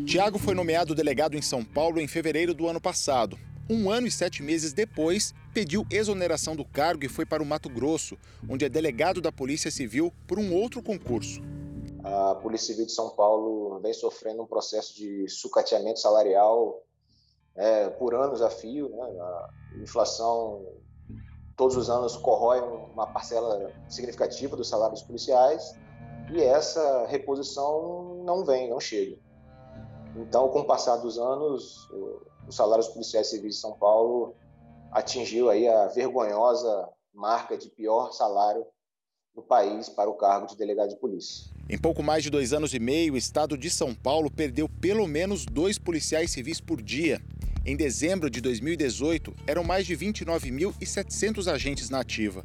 Tiago 0.05 0.37
foi 0.37 0.53
nomeado 0.53 0.95
delegado 0.95 1.37
em 1.37 1.41
São 1.41 1.63
Paulo 1.63 2.01
em 2.01 2.07
fevereiro 2.07 2.53
do 2.53 2.67
ano 2.67 2.81
passado. 2.81 3.37
Um 3.69 3.89
ano 3.89 4.07
e 4.07 4.11
sete 4.11 4.41
meses 4.41 4.73
depois, 4.73 5.33
pediu 5.53 5.85
exoneração 5.91 6.55
do 6.55 6.65
cargo 6.65 7.05
e 7.05 7.09
foi 7.09 7.25
para 7.25 7.43
o 7.43 7.45
Mato 7.45 7.69
Grosso, 7.69 8.17
onde 8.49 8.65
é 8.65 8.69
delegado 8.69 9.21
da 9.21 9.31
Polícia 9.31 9.69
Civil 9.69 10.11
por 10.27 10.39
um 10.39 10.53
outro 10.53 10.81
concurso. 10.81 11.39
A 12.03 12.33
Polícia 12.35 12.67
Civil 12.67 12.87
de 12.87 12.91
São 12.91 13.11
Paulo 13.11 13.79
vem 13.79 13.93
sofrendo 13.93 14.41
um 14.41 14.47
processo 14.47 14.95
de 14.95 15.27
sucateamento 15.27 15.99
salarial 15.99 16.81
é, 17.55 17.89
por 17.89 18.15
anos 18.15 18.41
a 18.41 18.49
fio. 18.49 18.89
Né? 18.89 19.03
A 19.03 19.49
inflação 19.83 20.65
todos 21.55 21.77
os 21.77 21.89
anos 21.89 22.15
corrói 22.15 22.61
uma 22.61 23.05
parcela 23.05 23.71
significativa 23.87 24.55
dos 24.55 24.67
salários 24.67 25.03
policiais 25.03 25.75
e 26.31 26.41
essa 26.41 27.05
reposição 27.07 28.08
não 28.23 28.45
vem, 28.45 28.69
não 28.69 28.79
chega. 28.79 29.17
Então, 30.15 30.49
com 30.49 30.59
o 30.59 30.65
passar 30.65 30.97
dos 30.97 31.17
anos, 31.17 31.87
os 32.47 32.55
salários 32.55 32.87
policiais 32.87 33.27
civis 33.27 33.55
de 33.55 33.61
São 33.61 33.73
Paulo 33.73 34.35
atingiu 34.91 35.49
aí 35.49 35.67
a 35.67 35.87
vergonhosa 35.87 36.89
marca 37.13 37.57
de 37.57 37.69
pior 37.69 38.11
salário 38.11 38.65
do 39.35 39.41
país 39.41 39.87
para 39.89 40.09
o 40.09 40.15
cargo 40.15 40.47
de 40.47 40.57
delegado 40.57 40.89
de 40.89 40.95
polícia. 40.95 41.51
Em 41.69 41.77
pouco 41.77 42.01
mais 42.01 42.23
de 42.23 42.31
dois 42.31 42.51
anos 42.51 42.73
e 42.73 42.79
meio, 42.79 43.13
o 43.13 43.17
estado 43.17 43.57
de 43.57 43.69
São 43.69 43.93
Paulo 43.93 44.31
perdeu 44.31 44.67
pelo 44.67 45.07
menos 45.07 45.45
dois 45.45 45.77
policiais 45.77 46.31
civis 46.31 46.59
por 46.59 46.81
dia. 46.81 47.21
Em 47.65 47.75
dezembro 47.75 48.29
de 48.29 48.41
2018, 48.41 49.35
eram 49.45 49.63
mais 49.63 49.85
de 49.85 49.95
29.700 49.95 51.51
agentes 51.51 51.89
na 51.89 51.99
ativa. 51.99 52.43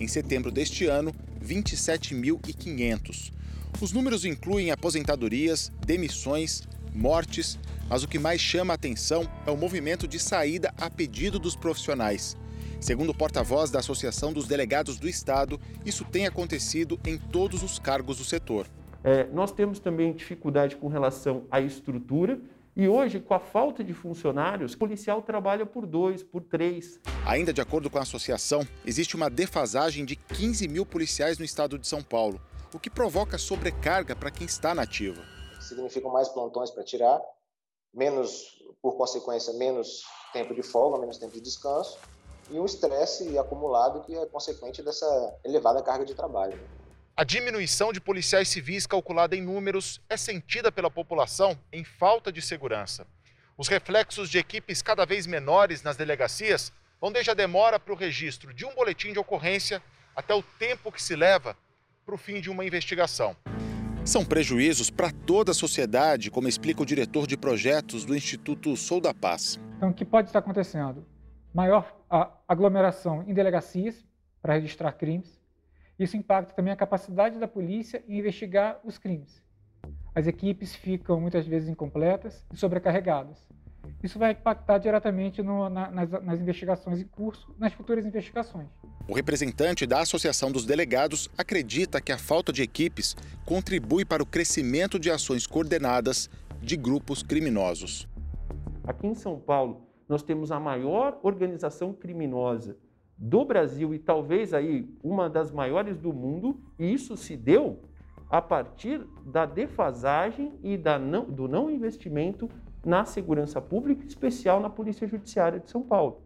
Em 0.00 0.08
setembro 0.08 0.50
deste 0.50 0.86
ano, 0.86 1.14
27.500. 1.44 3.32
Os 3.80 3.92
números 3.92 4.24
incluem 4.24 4.70
aposentadorias, 4.70 5.70
demissões, 5.84 6.62
mortes, 6.94 7.58
mas 7.88 8.02
o 8.02 8.08
que 8.08 8.18
mais 8.18 8.40
chama 8.40 8.72
a 8.72 8.76
atenção 8.76 9.28
é 9.46 9.50
o 9.50 9.56
movimento 9.56 10.08
de 10.08 10.18
saída 10.18 10.72
a 10.78 10.88
pedido 10.88 11.38
dos 11.38 11.54
profissionais. 11.54 12.36
Segundo 12.80 13.10
o 13.10 13.14
porta-voz 13.14 13.70
da 13.70 13.78
Associação 13.80 14.32
dos 14.32 14.46
Delegados 14.46 14.98
do 14.98 15.08
Estado, 15.08 15.60
isso 15.84 16.04
tem 16.04 16.26
acontecido 16.26 16.98
em 17.06 17.18
todos 17.18 17.62
os 17.62 17.78
cargos 17.78 18.18
do 18.18 18.24
setor. 18.24 18.66
É, 19.02 19.26
nós 19.32 19.52
temos 19.52 19.78
também 19.78 20.12
dificuldade 20.12 20.76
com 20.76 20.88
relação 20.88 21.44
à 21.50 21.60
estrutura. 21.60 22.38
E 22.76 22.88
hoje, 22.88 23.20
com 23.20 23.32
a 23.34 23.38
falta 23.38 23.84
de 23.84 23.94
funcionários, 23.94 24.72
o 24.72 24.78
policial 24.78 25.22
trabalha 25.22 25.64
por 25.64 25.86
dois, 25.86 26.24
por 26.24 26.42
três. 26.42 26.98
Ainda 27.24 27.52
de 27.52 27.60
acordo 27.60 27.88
com 27.88 27.98
a 27.98 28.02
associação, 28.02 28.66
existe 28.84 29.14
uma 29.14 29.30
defasagem 29.30 30.04
de 30.04 30.16
15 30.16 30.66
mil 30.66 30.84
policiais 30.84 31.38
no 31.38 31.44
estado 31.44 31.78
de 31.78 31.86
São 31.86 32.02
Paulo, 32.02 32.40
o 32.74 32.80
que 32.80 32.90
provoca 32.90 33.38
sobrecarga 33.38 34.16
para 34.16 34.28
quem 34.28 34.44
está 34.44 34.74
na 34.74 34.82
ativa. 34.82 35.22
Significam 35.60 36.10
mais 36.10 36.28
plantões 36.28 36.72
para 36.72 36.82
tirar, 36.82 37.22
menos, 37.94 38.60
por 38.82 38.96
consequência, 38.96 39.52
menos 39.52 40.02
tempo 40.32 40.52
de 40.52 40.64
folga, 40.64 40.98
menos 40.98 41.16
tempo 41.16 41.32
de 41.32 41.40
descanso 41.40 41.96
e 42.50 42.58
um 42.58 42.64
estresse 42.64 43.38
acumulado 43.38 44.02
que 44.02 44.16
é 44.16 44.26
consequente 44.26 44.82
dessa 44.82 45.38
elevada 45.44 45.80
carga 45.80 46.04
de 46.04 46.14
trabalho. 46.14 46.58
A 47.16 47.22
diminuição 47.22 47.92
de 47.92 48.00
policiais 48.00 48.48
civis 48.48 48.88
calculada 48.88 49.36
em 49.36 49.40
números 49.40 50.00
é 50.10 50.16
sentida 50.16 50.72
pela 50.72 50.90
população 50.90 51.56
em 51.72 51.84
falta 51.84 52.32
de 52.32 52.42
segurança. 52.42 53.06
Os 53.56 53.68
reflexos 53.68 54.28
de 54.28 54.36
equipes 54.36 54.82
cada 54.82 55.06
vez 55.06 55.24
menores 55.24 55.80
nas 55.84 55.96
delegacias 55.96 56.72
vão 57.00 57.12
desde 57.12 57.30
a 57.30 57.34
demora 57.34 57.78
para 57.78 57.92
o 57.92 57.96
registro 57.96 58.52
de 58.52 58.66
um 58.66 58.74
boletim 58.74 59.12
de 59.12 59.20
ocorrência 59.20 59.80
até 60.16 60.34
o 60.34 60.42
tempo 60.42 60.90
que 60.90 61.00
se 61.00 61.14
leva 61.14 61.56
para 62.04 62.16
o 62.16 62.18
fim 62.18 62.40
de 62.40 62.50
uma 62.50 62.64
investigação. 62.64 63.36
São 64.04 64.24
prejuízos 64.24 64.90
para 64.90 65.12
toda 65.12 65.52
a 65.52 65.54
sociedade, 65.54 66.32
como 66.32 66.48
explica 66.48 66.82
o 66.82 66.86
diretor 66.86 67.28
de 67.28 67.36
projetos 67.36 68.04
do 68.04 68.16
Instituto 68.16 68.76
Sou 68.76 69.00
da 69.00 69.14
Paz. 69.14 69.60
Então, 69.76 69.90
o 69.90 69.94
que 69.94 70.04
pode 70.04 70.30
estar 70.30 70.40
acontecendo? 70.40 71.06
Maior 71.54 71.96
aglomeração 72.48 73.22
em 73.22 73.32
delegacias 73.32 74.04
para 74.42 74.54
registrar 74.54 74.90
crimes, 74.94 75.40
isso 75.98 76.16
impacta 76.16 76.54
também 76.54 76.72
a 76.72 76.76
capacidade 76.76 77.38
da 77.38 77.46
polícia 77.46 78.02
em 78.08 78.18
investigar 78.18 78.80
os 78.84 78.98
crimes. 78.98 79.42
As 80.14 80.26
equipes 80.26 80.74
ficam 80.74 81.20
muitas 81.20 81.46
vezes 81.46 81.68
incompletas 81.68 82.44
e 82.52 82.56
sobrecarregadas. 82.56 83.48
Isso 84.02 84.18
vai 84.18 84.32
impactar 84.32 84.78
diretamente 84.78 85.42
no, 85.42 85.68
na, 85.68 85.90
nas, 85.90 86.10
nas 86.10 86.40
investigações 86.40 87.00
em 87.00 87.04
curso, 87.04 87.54
nas 87.58 87.72
futuras 87.72 88.04
investigações. 88.04 88.68
O 89.06 89.14
representante 89.14 89.86
da 89.86 90.00
Associação 90.00 90.50
dos 90.50 90.64
Delegados 90.64 91.28
acredita 91.36 92.00
que 92.00 92.12
a 92.12 92.18
falta 92.18 92.52
de 92.52 92.62
equipes 92.62 93.14
contribui 93.44 94.04
para 94.04 94.22
o 94.22 94.26
crescimento 94.26 94.98
de 94.98 95.10
ações 95.10 95.46
coordenadas 95.46 96.30
de 96.60 96.76
grupos 96.76 97.22
criminosos. 97.22 98.08
Aqui 98.84 99.06
em 99.06 99.14
São 99.14 99.38
Paulo, 99.38 99.86
nós 100.08 100.22
temos 100.22 100.50
a 100.50 100.58
maior 100.58 101.18
organização 101.22 101.92
criminosa 101.92 102.76
do 103.24 103.42
Brasil 103.42 103.94
e 103.94 103.98
talvez 103.98 104.52
aí 104.52 104.86
uma 105.02 105.30
das 105.30 105.50
maiores 105.50 105.96
do 105.96 106.12
mundo, 106.12 106.60
e 106.78 106.92
isso 106.92 107.16
se 107.16 107.34
deu 107.38 107.80
a 108.28 108.42
partir 108.42 109.00
da 109.24 109.46
defasagem 109.46 110.52
e 110.62 110.76
da 110.76 110.98
não, 110.98 111.24
do 111.24 111.48
não 111.48 111.70
investimento 111.70 112.50
na 112.84 113.06
segurança 113.06 113.62
pública, 113.62 114.04
especial 114.04 114.60
na 114.60 114.68
Polícia 114.68 115.08
Judiciária 115.08 115.58
de 115.58 115.70
São 115.70 115.82
Paulo. 115.82 116.20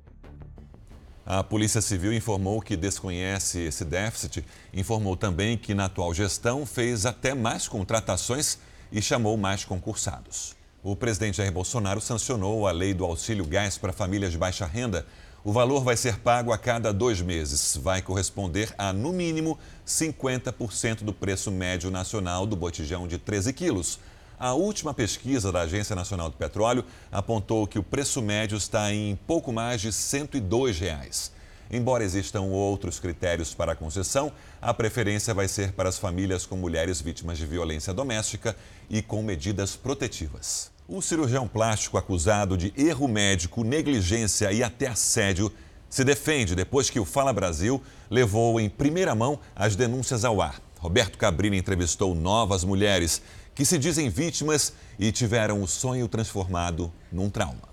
A 1.24 1.44
Polícia 1.44 1.80
Civil 1.80 2.12
informou 2.12 2.60
que 2.60 2.76
desconhece 2.76 3.60
esse 3.60 3.84
déficit, 3.84 4.44
informou 4.74 5.16
também 5.16 5.56
que 5.56 5.74
na 5.74 5.84
atual 5.84 6.12
gestão 6.12 6.66
fez 6.66 7.06
até 7.06 7.32
mais 7.32 7.68
contratações 7.68 8.58
e 8.90 9.00
chamou 9.00 9.36
mais 9.36 9.64
concursados. 9.64 10.56
O 10.82 10.96
presidente 10.96 11.36
Jair 11.36 11.52
Bolsonaro 11.52 12.00
sancionou 12.00 12.66
a 12.66 12.72
lei 12.72 12.92
do 12.92 13.04
auxílio 13.04 13.44
gás 13.44 13.78
para 13.78 13.92
famílias 13.92 14.32
de 14.32 14.38
baixa 14.38 14.66
renda, 14.66 15.06
o 15.48 15.52
valor 15.52 15.82
vai 15.82 15.96
ser 15.96 16.18
pago 16.18 16.52
a 16.52 16.58
cada 16.58 16.92
dois 16.92 17.22
meses. 17.22 17.74
Vai 17.78 18.02
corresponder 18.02 18.74
a, 18.76 18.92
no 18.92 19.14
mínimo, 19.14 19.58
50% 19.86 21.04
do 21.04 21.10
preço 21.10 21.50
médio 21.50 21.90
nacional 21.90 22.44
do 22.44 22.54
botijão 22.54 23.08
de 23.08 23.16
13 23.16 23.54
quilos. 23.54 23.98
A 24.38 24.52
última 24.52 24.92
pesquisa 24.92 25.50
da 25.50 25.62
Agência 25.62 25.96
Nacional 25.96 26.28
do 26.28 26.36
Petróleo 26.36 26.84
apontou 27.10 27.66
que 27.66 27.78
o 27.78 27.82
preço 27.82 28.20
médio 28.20 28.58
está 28.58 28.92
em 28.92 29.16
pouco 29.26 29.50
mais 29.50 29.80
de 29.80 29.90
102 29.90 30.80
reais. 30.80 31.32
Embora 31.70 32.04
existam 32.04 32.42
outros 32.42 33.00
critérios 33.00 33.54
para 33.54 33.72
a 33.72 33.76
concessão, 33.76 34.30
a 34.60 34.74
preferência 34.74 35.32
vai 35.32 35.48
ser 35.48 35.72
para 35.72 35.88
as 35.88 35.96
famílias 35.96 36.44
com 36.44 36.56
mulheres 36.56 37.00
vítimas 37.00 37.38
de 37.38 37.46
violência 37.46 37.94
doméstica 37.94 38.54
e 38.90 39.00
com 39.00 39.22
medidas 39.22 39.74
protetivas. 39.74 40.70
O 40.90 41.02
cirurgião 41.02 41.46
plástico 41.46 41.98
acusado 41.98 42.56
de 42.56 42.72
erro 42.74 43.06
médico, 43.06 43.62
negligência 43.62 44.50
e 44.50 44.62
até 44.62 44.86
assédio 44.86 45.52
se 45.86 46.02
defende 46.02 46.54
depois 46.54 46.88
que 46.88 46.98
o 46.98 47.04
Fala 47.04 47.30
Brasil 47.30 47.82
levou 48.08 48.58
em 48.58 48.70
primeira 48.70 49.14
mão 49.14 49.38
as 49.54 49.76
denúncias 49.76 50.24
ao 50.24 50.40
ar. 50.40 50.62
Roberto 50.78 51.18
Cabrini 51.18 51.58
entrevistou 51.58 52.14
novas 52.14 52.64
mulheres 52.64 53.20
que 53.54 53.66
se 53.66 53.76
dizem 53.76 54.08
vítimas 54.08 54.72
e 54.98 55.12
tiveram 55.12 55.62
o 55.62 55.68
sonho 55.68 56.08
transformado 56.08 56.90
num 57.12 57.28
trauma. 57.28 57.68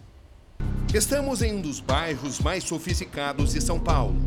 Estamos 0.93 1.41
em 1.41 1.56
um 1.56 1.62
dos 1.62 1.80
bairros 1.80 2.41
mais 2.41 2.65
sofisticados 2.65 3.54
de 3.54 3.62
São 3.62 3.80
Paulo. 3.80 4.17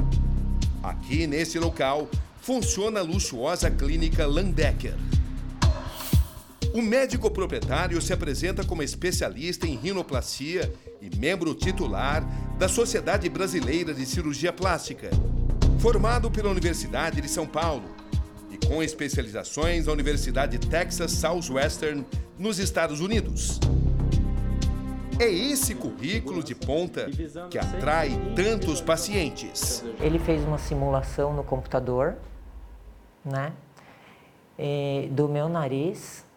Aqui 0.82 1.26
nesse 1.26 1.58
local 1.58 2.08
funciona 2.40 3.00
a 3.00 3.02
luxuosa 3.02 3.70
clínica 3.70 4.26
Landecker 4.26 4.94
o 6.74 6.82
médico 6.82 7.30
proprietário 7.30 8.00
se 8.00 8.12
apresenta 8.12 8.64
como 8.64 8.82
especialista 8.82 9.66
em 9.66 9.76
rinoplastia 9.76 10.72
e 11.00 11.14
membro 11.16 11.54
titular 11.54 12.24
da 12.58 12.68
Sociedade 12.68 13.28
Brasileira 13.28 13.94
de 13.94 14.04
Cirurgia 14.04 14.52
Plástica. 14.52 15.10
Formado 15.78 16.30
pela 16.30 16.50
Universidade 16.50 17.20
de 17.20 17.28
São 17.28 17.46
Paulo 17.46 17.84
e 18.50 18.66
com 18.66 18.82
especializações 18.82 19.86
na 19.86 19.92
Universidade 19.92 20.58
Texas 20.58 21.12
Southwestern, 21.12 22.04
nos 22.38 22.58
Estados 22.58 23.00
Unidos. 23.00 23.58
É 25.18 25.28
esse 25.28 25.74
currículo 25.74 26.44
de 26.44 26.54
ponta 26.54 27.08
que 27.50 27.58
atrai 27.58 28.10
tantos 28.36 28.80
pacientes. 28.80 29.84
Ele 30.00 30.18
fez 30.18 30.44
uma 30.44 30.58
simulação 30.58 31.34
no 31.34 31.42
computador, 31.42 32.16
né, 33.24 33.52
do 35.10 35.28
meu 35.28 35.48
nariz 35.48 36.27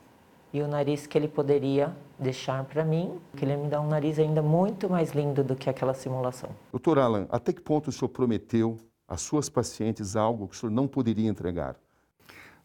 e 0.53 0.61
o 0.61 0.67
nariz 0.67 1.07
que 1.07 1.17
ele 1.17 1.27
poderia 1.27 1.95
deixar 2.19 2.63
para 2.65 2.83
mim, 2.83 3.19
que 3.35 3.45
ele 3.45 3.55
me 3.55 3.67
dar 3.67 3.81
um 3.81 3.87
nariz 3.87 4.19
ainda 4.19 4.41
muito 4.41 4.89
mais 4.89 5.11
lindo 5.11 5.43
do 5.43 5.55
que 5.55 5.69
aquela 5.69 5.93
simulação. 5.93 6.49
Doutor 6.71 6.99
Alan, 6.99 7.27
até 7.29 7.53
que 7.53 7.61
ponto 7.61 7.89
o 7.89 7.91
senhor 7.91 8.09
prometeu 8.09 8.77
às 9.07 9.21
suas 9.21 9.49
pacientes 9.49 10.15
algo 10.15 10.47
que 10.47 10.55
o 10.55 10.57
senhor 10.57 10.71
não 10.71 10.87
poderia 10.87 11.29
entregar? 11.29 11.75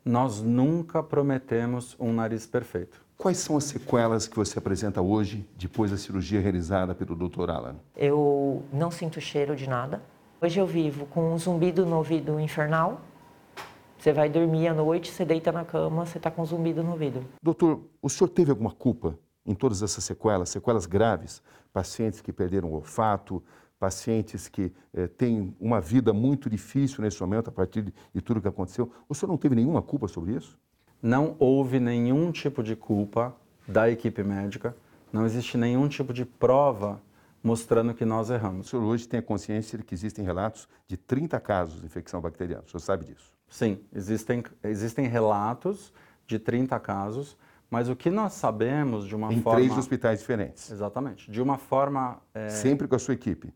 Nós 0.04 0.40
nunca 0.40 1.02
prometemos 1.02 1.96
um 1.98 2.12
nariz 2.12 2.46
perfeito. 2.46 3.04
Quais 3.18 3.38
são 3.38 3.56
as 3.56 3.64
sequelas 3.64 4.28
que 4.28 4.36
você 4.36 4.58
apresenta 4.58 5.00
hoje, 5.00 5.48
depois 5.56 5.90
da 5.90 5.96
cirurgia 5.96 6.40
realizada 6.40 6.94
pelo 6.94 7.16
Dr. 7.16 7.50
Alan? 7.50 7.76
Eu 7.96 8.62
não 8.72 8.90
sinto 8.90 9.20
cheiro 9.20 9.56
de 9.56 9.68
nada. 9.68 10.02
Hoje 10.40 10.60
eu 10.60 10.66
vivo 10.66 11.06
com 11.06 11.32
um 11.32 11.38
zumbido 11.38 11.86
no 11.86 11.96
ouvido 11.96 12.38
infernal, 12.38 13.00
você 14.06 14.12
vai 14.12 14.28
dormir 14.28 14.68
à 14.68 14.72
noite, 14.74 15.10
você 15.10 15.24
deita 15.24 15.50
na 15.50 15.64
cama, 15.64 16.06
você 16.06 16.18
está 16.18 16.30
com 16.30 16.44
zumbido 16.44 16.80
no 16.80 16.92
ouvido. 16.92 17.24
Doutor, 17.42 17.80
o 18.00 18.08
senhor 18.08 18.28
teve 18.28 18.52
alguma 18.52 18.70
culpa 18.70 19.18
em 19.44 19.52
todas 19.52 19.82
essas 19.82 20.04
sequelas, 20.04 20.48
sequelas 20.48 20.86
graves? 20.86 21.42
Pacientes 21.72 22.20
que 22.20 22.32
perderam 22.32 22.70
o 22.70 22.74
olfato, 22.74 23.42
pacientes 23.80 24.46
que 24.46 24.72
eh, 24.94 25.08
têm 25.08 25.56
uma 25.58 25.80
vida 25.80 26.12
muito 26.12 26.48
difícil 26.48 27.02
nesse 27.02 27.20
momento 27.20 27.48
a 27.48 27.52
partir 27.52 27.82
de, 27.82 27.92
de 28.14 28.20
tudo 28.20 28.40
que 28.40 28.46
aconteceu. 28.46 28.92
O 29.08 29.14
senhor 29.14 29.28
não 29.28 29.36
teve 29.36 29.56
nenhuma 29.56 29.82
culpa 29.82 30.06
sobre 30.06 30.34
isso? 30.34 30.56
Não 31.02 31.34
houve 31.40 31.80
nenhum 31.80 32.30
tipo 32.30 32.62
de 32.62 32.76
culpa 32.76 33.34
da 33.66 33.90
equipe 33.90 34.22
médica, 34.22 34.76
não 35.12 35.26
existe 35.26 35.58
nenhum 35.58 35.88
tipo 35.88 36.12
de 36.12 36.24
prova 36.24 37.02
mostrando 37.42 37.92
que 37.92 38.04
nós 38.04 38.30
erramos. 38.30 38.68
O 38.68 38.70
senhor 38.70 38.84
hoje 38.84 39.08
tem 39.08 39.18
a 39.18 39.22
consciência 39.22 39.76
de 39.76 39.82
que 39.82 39.94
existem 39.94 40.24
relatos 40.24 40.68
de 40.86 40.96
30 40.96 41.40
casos 41.40 41.80
de 41.80 41.86
infecção 41.86 42.20
bacteriana, 42.20 42.62
o 42.64 42.70
senhor 42.70 42.80
sabe 42.80 43.04
disso? 43.06 43.35
Sim, 43.48 43.80
existem, 43.92 44.42
existem 44.64 45.06
relatos 45.06 45.92
de 46.26 46.38
30 46.38 46.78
casos, 46.80 47.36
mas 47.70 47.88
o 47.88 47.96
que 47.96 48.10
nós 48.10 48.34
sabemos 48.34 49.06
de 49.06 49.14
uma 49.14 49.32
em 49.32 49.40
forma... 49.40 49.60
Em 49.60 49.64
três 49.64 49.78
hospitais 49.78 50.20
diferentes. 50.20 50.70
Exatamente. 50.70 51.30
De 51.30 51.40
uma 51.40 51.58
forma... 51.58 52.20
É... 52.34 52.48
Sempre 52.48 52.86
com 52.88 52.96
a 52.96 52.98
sua 52.98 53.14
equipe? 53.14 53.52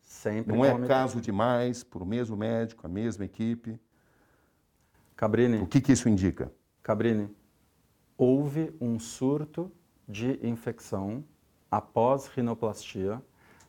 Sempre 0.00 0.56
Não 0.56 0.64
é 0.64 0.86
caso 0.86 1.20
demais 1.20 1.82
por 1.82 2.02
o 2.02 2.06
mesmo 2.06 2.36
médico, 2.36 2.86
a 2.86 2.88
mesma 2.88 3.24
equipe? 3.24 3.78
Cabrini... 5.14 5.58
O 5.58 5.66
que, 5.66 5.80
que 5.80 5.92
isso 5.92 6.08
indica? 6.08 6.52
Cabrini, 6.82 7.28
houve 8.16 8.74
um 8.80 8.98
surto 8.98 9.70
de 10.08 10.38
infecção 10.46 11.24
após 11.70 12.26
rinoplastia, 12.28 13.22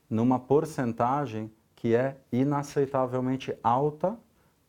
numa 0.10 0.40
porcentagem 0.40 1.52
que 1.76 1.96
é 1.96 2.18
inaceitavelmente 2.32 3.56
alta 3.64 4.18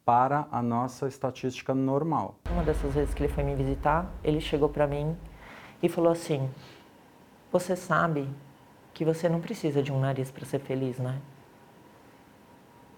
para 0.09 0.49
a 0.51 0.63
nossa 0.63 1.07
estatística 1.07 1.75
normal. 1.75 2.39
Uma 2.51 2.63
dessas 2.63 2.95
vezes 2.95 3.13
que 3.13 3.23
ele 3.23 3.31
foi 3.31 3.45
me 3.45 3.55
visitar, 3.55 4.11
ele 4.25 4.41
chegou 4.41 4.67
para 4.67 4.87
mim 4.87 5.15
e 5.83 5.89
falou 5.91 6.11
assim: 6.11 6.49
Você 7.53 7.77
sabe 7.77 8.27
que 8.95 9.05
você 9.05 9.29
não 9.29 9.39
precisa 9.39 9.83
de 9.83 9.93
um 9.93 10.01
nariz 10.01 10.31
para 10.31 10.47
ser 10.47 10.61
feliz, 10.61 10.99
né? 10.99 11.21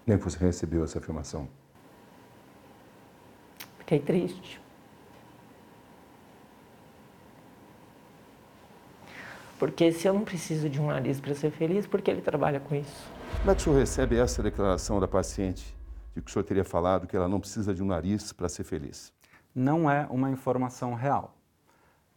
Nem 0.07 0.17
que 0.17 0.23
você 0.23 0.39
recebeu 0.39 0.85
essa 0.85 0.99
afirmação? 0.99 1.49
Fiquei 3.79 3.99
triste. 3.99 4.61
Porque 9.59 9.91
se 9.91 10.07
eu 10.07 10.13
não 10.13 10.23
preciso 10.23 10.69
de 10.69 10.79
um 10.79 10.87
nariz 10.87 11.19
para 11.19 11.35
ser 11.35 11.51
feliz, 11.51 11.85
por 11.85 12.01
que 12.01 12.09
ele 12.09 12.21
trabalha 12.21 12.61
com 12.61 12.73
isso? 12.73 13.11
Como 13.39 13.51
é 13.51 13.53
que 13.53 13.59
o 13.59 13.63
senhor 13.65 13.79
recebe 13.79 14.17
essa 14.17 14.41
declaração 14.41 14.97
da 14.97 15.09
paciente 15.09 15.80
de 16.15 16.21
que 16.21 16.29
o 16.29 16.33
senhor 16.33 16.43
teria 16.43 16.65
falado 16.65 17.07
que 17.07 17.15
ela 17.15 17.27
não 17.27 17.39
precisa 17.39 17.73
de 17.73 17.81
um 17.81 17.85
nariz 17.85 18.33
para 18.33 18.49
ser 18.49 18.63
feliz? 18.63 19.13
Não 19.53 19.89
é 19.89 20.07
uma 20.09 20.29
informação 20.29 20.93
real. 20.93 21.35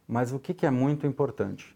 Mas 0.07 0.31
o 0.31 0.39
que, 0.39 0.53
que 0.53 0.65
é 0.65 0.71
muito 0.71 1.07
importante? 1.07 1.75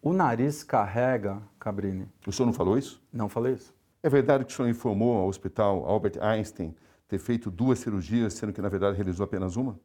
O 0.00 0.12
nariz 0.12 0.62
carrega, 0.62 1.42
Cabrini. 1.58 2.08
O 2.26 2.32
senhor 2.32 2.46
não 2.46 2.52
falou 2.52 2.76
isso? 2.76 3.02
Não 3.12 3.28
falei 3.28 3.54
isso. 3.54 3.74
É 4.02 4.08
verdade 4.08 4.44
que 4.44 4.52
o 4.52 4.56
senhor 4.56 4.68
informou 4.68 5.16
ao 5.16 5.28
hospital 5.28 5.86
Albert 5.86 6.18
Einstein 6.20 6.74
ter 7.08 7.18
feito 7.18 7.50
duas 7.50 7.78
cirurgias, 7.78 8.34
sendo 8.34 8.52
que 8.52 8.60
na 8.60 8.68
verdade 8.68 8.96
realizou 8.96 9.24
apenas 9.24 9.56
uma? 9.56 9.78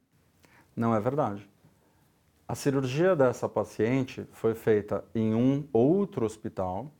Não 0.76 0.94
é 0.94 1.00
verdade. 1.00 1.50
A 2.48 2.56
cirurgia 2.56 3.16
dessa 3.16 3.48
paciente 3.48 4.28
foi 4.32 4.56
feita 4.56 5.04
em 5.14 5.36
um 5.36 5.68
outro 5.72 6.26
hospital 6.26 6.92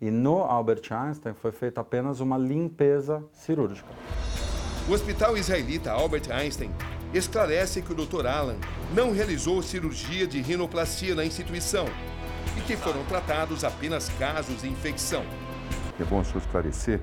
e 0.00 0.10
no 0.10 0.42
Albert 0.42 0.82
Einstein 0.90 1.32
foi 1.32 1.52
feita 1.52 1.80
apenas 1.80 2.20
uma 2.20 2.36
limpeza 2.36 3.24
cirúrgica. 3.32 3.88
O 4.88 4.92
hospital 4.92 5.36
israelita 5.36 5.90
Albert 5.90 6.30
Einstein 6.30 6.70
esclarece 7.12 7.82
que 7.82 7.92
o 7.92 7.94
Dr. 7.94 8.24
Alan 8.24 8.54
não 8.94 9.10
realizou 9.10 9.60
cirurgia 9.60 10.28
de 10.28 10.40
rinoplastia 10.40 11.12
na 11.12 11.24
instituição 11.24 11.86
e 12.56 12.60
que 12.60 12.76
foram 12.76 13.04
tratados 13.06 13.64
apenas 13.64 14.08
casos 14.10 14.62
de 14.62 14.68
infecção. 14.68 15.24
É 15.98 16.04
bom 16.04 16.20
o 16.20 16.24
senhor 16.24 16.38
esclarecer 16.38 17.00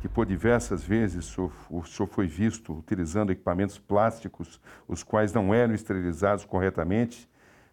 que 0.00 0.08
por 0.08 0.24
diversas 0.24 0.82
vezes 0.82 1.36
o 1.36 1.84
senhor 1.84 2.08
foi 2.08 2.26
visto 2.26 2.72
utilizando 2.72 3.32
equipamentos 3.32 3.78
plásticos, 3.78 4.58
os 4.88 5.02
quais 5.02 5.34
não 5.34 5.52
eram 5.52 5.74
esterilizados 5.74 6.46
corretamente 6.46 7.28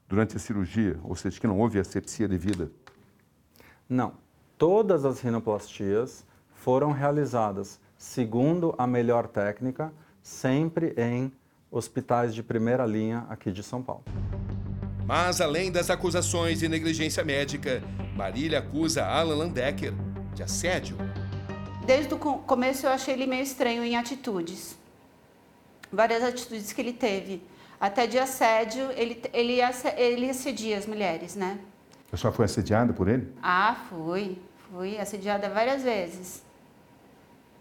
durante 0.10 0.36
a 0.36 0.40
cirurgia, 0.40 1.00
ou 1.06 1.16
seja, 1.16 1.40
que 1.40 1.48
não 1.48 1.58
houve 1.58 1.80
asepsia 1.80 2.28
devida? 2.28 2.70
Não. 3.88 4.16
Todas 4.58 5.06
as 5.06 5.22
rinoplastias 5.22 6.26
foram 6.54 6.92
realizadas 6.92 7.80
segundo 8.04 8.76
a 8.78 8.86
melhor 8.86 9.28
técnica, 9.28 9.94
sempre 10.22 10.94
em 10.98 11.32
hospitais 11.72 12.36
de 12.36 12.44
primeira 12.44 12.86
linha 12.86 13.26
aqui 13.30 13.50
de 13.50 13.64
São 13.64 13.82
Paulo. 13.82 14.04
Mas, 15.06 15.40
além 15.40 15.72
das 15.72 15.90
acusações 15.90 16.60
de 16.60 16.68
negligência 16.68 17.24
médica, 17.24 17.82
Marília 18.14 18.60
acusa 18.60 19.06
Alan 19.06 19.36
Landecker 19.36 19.94
de 20.36 20.44
assédio. 20.44 20.98
Desde 21.86 22.14
o 22.14 22.18
começo 22.18 22.86
eu 22.86 22.92
achei 22.92 23.14
ele 23.14 23.26
meio 23.26 23.42
estranho 23.42 23.84
em 23.84 23.96
atitudes. 23.96 24.78
Várias 25.92 26.24
atitudes 26.24 26.74
que 26.74 26.82
ele 26.82 26.94
teve. 26.94 27.42
Até 27.80 28.06
de 28.06 28.20
assédio, 28.20 28.92
ele, 28.92 29.22
ele, 29.32 29.60
ele 29.98 30.30
assedia 30.30 30.78
as 30.78 30.86
mulheres, 30.86 31.36
né? 31.36 31.58
A 32.12 32.18
senhora 32.18 32.36
foi 32.36 32.46
assediada 32.46 32.92
por 32.92 33.08
ele? 33.08 33.34
Ah, 33.42 33.78
fui. 33.90 34.38
Fui 34.70 34.98
assediada 34.98 35.50
várias 35.50 35.84
vezes. 35.84 36.44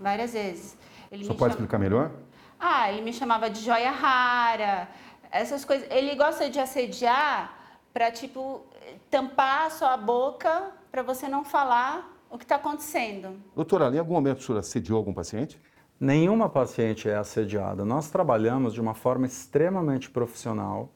Várias 0.02 0.32
vezes. 0.32 0.76
Ele 1.10 1.24
Só 1.24 1.34
pode 1.34 1.40
cham... 1.40 1.48
explicar 1.50 1.78
melhor? 1.78 2.10
Ah, 2.58 2.90
ele 2.90 3.02
me 3.02 3.12
chamava 3.12 3.48
de 3.48 3.60
joia 3.60 3.90
rara, 3.90 4.88
essas 5.30 5.64
coisas. 5.64 5.86
Ele 5.90 6.14
gosta 6.14 6.50
de 6.50 6.58
assediar 6.58 7.56
para, 7.92 8.10
tipo, 8.10 8.62
tampar 9.10 9.66
a 9.66 9.70
sua 9.70 9.96
boca 9.96 10.70
para 10.90 11.02
você 11.02 11.28
não 11.28 11.44
falar 11.44 12.10
o 12.30 12.38
que 12.38 12.44
está 12.44 12.56
acontecendo. 12.56 13.36
Doutora, 13.54 13.94
em 13.94 13.98
algum 13.98 14.14
momento 14.14 14.38
o 14.38 14.42
senhor 14.42 14.58
assediou 14.58 14.96
algum 14.96 15.12
paciente? 15.12 15.60
Nenhuma 16.00 16.48
paciente 16.48 17.08
é 17.08 17.14
assediada. 17.14 17.84
Nós 17.84 18.10
trabalhamos 18.10 18.74
de 18.74 18.80
uma 18.80 18.94
forma 18.94 19.26
extremamente 19.26 20.10
profissional. 20.10 20.90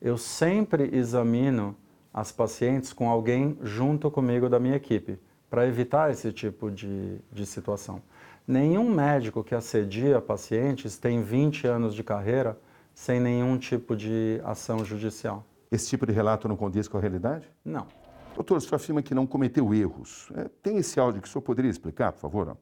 Eu 0.00 0.16
sempre 0.16 0.96
examino 0.96 1.76
as 2.14 2.32
pacientes 2.32 2.92
com 2.92 3.10
alguém 3.10 3.58
junto 3.62 4.10
comigo 4.10 4.48
da 4.48 4.58
minha 4.58 4.76
equipe, 4.76 5.18
para 5.48 5.66
evitar 5.66 6.10
esse 6.10 6.32
tipo 6.32 6.70
de, 6.70 7.18
de 7.30 7.44
situação. 7.44 8.00
Nenhum 8.46 8.88
médico 8.90 9.44
que 9.44 9.54
assedia 9.54 10.20
pacientes 10.20 10.98
tem 10.98 11.22
20 11.22 11.66
anos 11.66 11.94
de 11.94 12.02
carreira 12.02 12.58
sem 12.94 13.20
nenhum 13.20 13.56
tipo 13.56 13.96
de 13.96 14.40
ação 14.44 14.84
judicial. 14.84 15.44
Esse 15.70 15.88
tipo 15.88 16.04
de 16.04 16.12
relato 16.12 16.48
não 16.48 16.56
condiz 16.56 16.88
com 16.88 16.98
a 16.98 17.00
realidade? 17.00 17.48
Não. 17.64 17.86
Doutor, 18.34 18.58
o 18.58 18.60
senhor 18.60 18.76
afirma 18.76 19.02
que 19.02 19.14
não 19.14 19.26
cometeu 19.26 19.72
erros. 19.72 20.30
É, 20.34 20.48
tem 20.62 20.78
esse 20.78 20.98
áudio 20.98 21.22
que 21.22 21.28
o 21.28 21.30
senhor 21.30 21.42
poderia 21.42 21.70
explicar, 21.70 22.12
por 22.12 22.20
favor? 22.20 22.56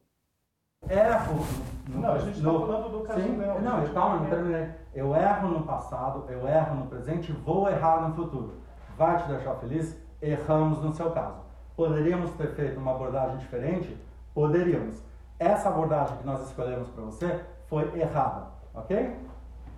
Erro. 0.89 1.45
No, 1.89 2.01
não, 2.01 2.13
a 2.13 2.19
gente 2.19 2.37
está 2.39 2.51
falando 2.51 2.91
do 2.91 3.01
caso 3.05 3.21
Não, 3.21 3.61
não, 3.61 3.95
calma, 3.95 4.21
não 4.21 4.31
terminei. 4.31 4.69
Eu 4.95 5.15
erro 5.15 5.49
no 5.49 5.63
passado, 5.65 6.31
eu 6.31 6.47
erro 6.47 6.77
no 6.77 6.87
presente, 6.87 7.33
vou 7.33 7.69
errar 7.69 8.09
no 8.09 8.15
futuro. 8.15 8.55
Vai 8.97 9.23
te 9.23 9.29
deixar 9.29 9.55
feliz? 9.57 9.97
Erramos 10.21 10.83
no 10.83 10.93
seu 10.93 11.11
caso. 11.11 11.39
Poderíamos 11.77 12.31
ter 12.33 12.55
feito 12.55 12.79
uma 12.79 12.93
abordagem 12.93 13.39
diferente? 13.39 13.97
Poderíamos. 14.35 15.03
Essa 15.39 15.69
abordagem 15.69 16.17
que 16.19 16.27
nós 16.27 16.47
escolhemos 16.47 16.89
para 16.89 17.05
você 17.05 17.45
foi 17.67 17.99
errada, 17.99 18.49
ok? 18.75 19.17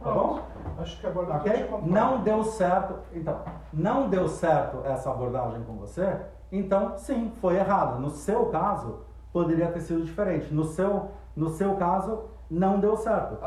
Tá 0.02 0.10
bom? 0.10 0.42
Acho 0.78 0.98
que 0.98 1.06
a 1.06 1.10
abordagem 1.10 1.64
okay? 1.64 1.68
Não 1.82 2.22
deu 2.22 2.42
certo. 2.44 2.94
Então, 3.12 3.44
não 3.72 4.08
deu 4.08 4.26
certo 4.28 4.80
essa 4.84 5.10
abordagem 5.10 5.62
com 5.64 5.76
você, 5.76 6.18
então 6.50 6.96
sim, 6.96 7.32
foi 7.40 7.56
errada. 7.56 7.96
No 7.98 8.10
seu 8.10 8.46
caso, 8.46 9.00
poderia 9.32 9.70
ter 9.70 9.80
sido 9.82 10.04
diferente. 10.04 10.52
No 10.52 10.64
seu, 10.64 11.10
no 11.36 11.50
seu 11.50 11.76
caso, 11.76 12.24
não 12.50 12.80
deu 12.80 12.96
certo. 12.96 13.38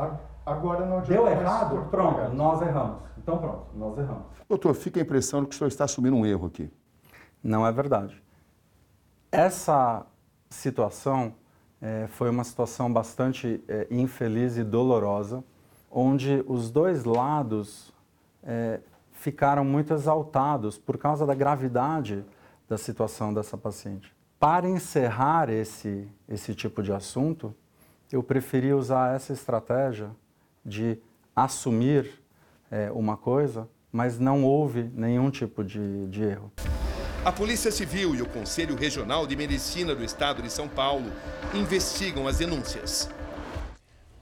Agora 0.46 0.86
não 0.86 1.00
Deu 1.00 1.26
errado? 1.26 1.88
Pronto, 1.90 2.28
nós 2.34 2.60
erramos. 2.62 2.98
Então 3.18 3.38
pronto, 3.38 3.66
nós 3.74 3.98
erramos. 3.98 4.26
Doutor, 4.48 4.74
fica 4.74 5.00
a 5.00 5.02
impressão 5.02 5.40
de 5.40 5.48
que 5.48 5.54
o 5.54 5.58
senhor 5.58 5.68
está 5.68 5.84
assumindo 5.84 6.16
um 6.16 6.26
erro 6.26 6.46
aqui. 6.46 6.70
Não 7.42 7.66
é 7.66 7.72
verdade. 7.72 8.22
Essa 9.32 10.06
situação 10.48 11.34
é, 11.84 12.06
foi 12.06 12.30
uma 12.30 12.42
situação 12.44 12.90
bastante 12.90 13.62
é, 13.68 13.86
infeliz 13.90 14.56
e 14.56 14.64
dolorosa, 14.64 15.44
onde 15.90 16.42
os 16.48 16.70
dois 16.70 17.04
lados 17.04 17.92
é, 18.42 18.80
ficaram 19.12 19.66
muito 19.66 19.92
exaltados 19.92 20.78
por 20.78 20.96
causa 20.96 21.26
da 21.26 21.34
gravidade 21.34 22.24
da 22.66 22.78
situação 22.78 23.34
dessa 23.34 23.58
paciente. 23.58 24.10
Para 24.40 24.66
encerrar 24.66 25.50
esse, 25.50 26.08
esse 26.26 26.54
tipo 26.54 26.82
de 26.82 26.90
assunto, 26.90 27.54
eu 28.10 28.22
preferi 28.22 28.72
usar 28.72 29.14
essa 29.14 29.34
estratégia 29.34 30.10
de 30.64 30.98
assumir 31.36 32.10
é, 32.70 32.90
uma 32.92 33.18
coisa, 33.18 33.68
mas 33.92 34.18
não 34.18 34.42
houve 34.42 34.90
nenhum 34.94 35.30
tipo 35.30 35.62
de, 35.62 36.08
de 36.08 36.22
erro. 36.22 36.50
A 37.24 37.32
Polícia 37.32 37.72
Civil 37.72 38.14
e 38.14 38.20
o 38.20 38.26
Conselho 38.26 38.76
Regional 38.76 39.26
de 39.26 39.34
Medicina 39.34 39.94
do 39.94 40.04
Estado 40.04 40.42
de 40.42 40.50
São 40.52 40.68
Paulo 40.68 41.10
investigam 41.54 42.28
as 42.28 42.36
denúncias. 42.36 43.08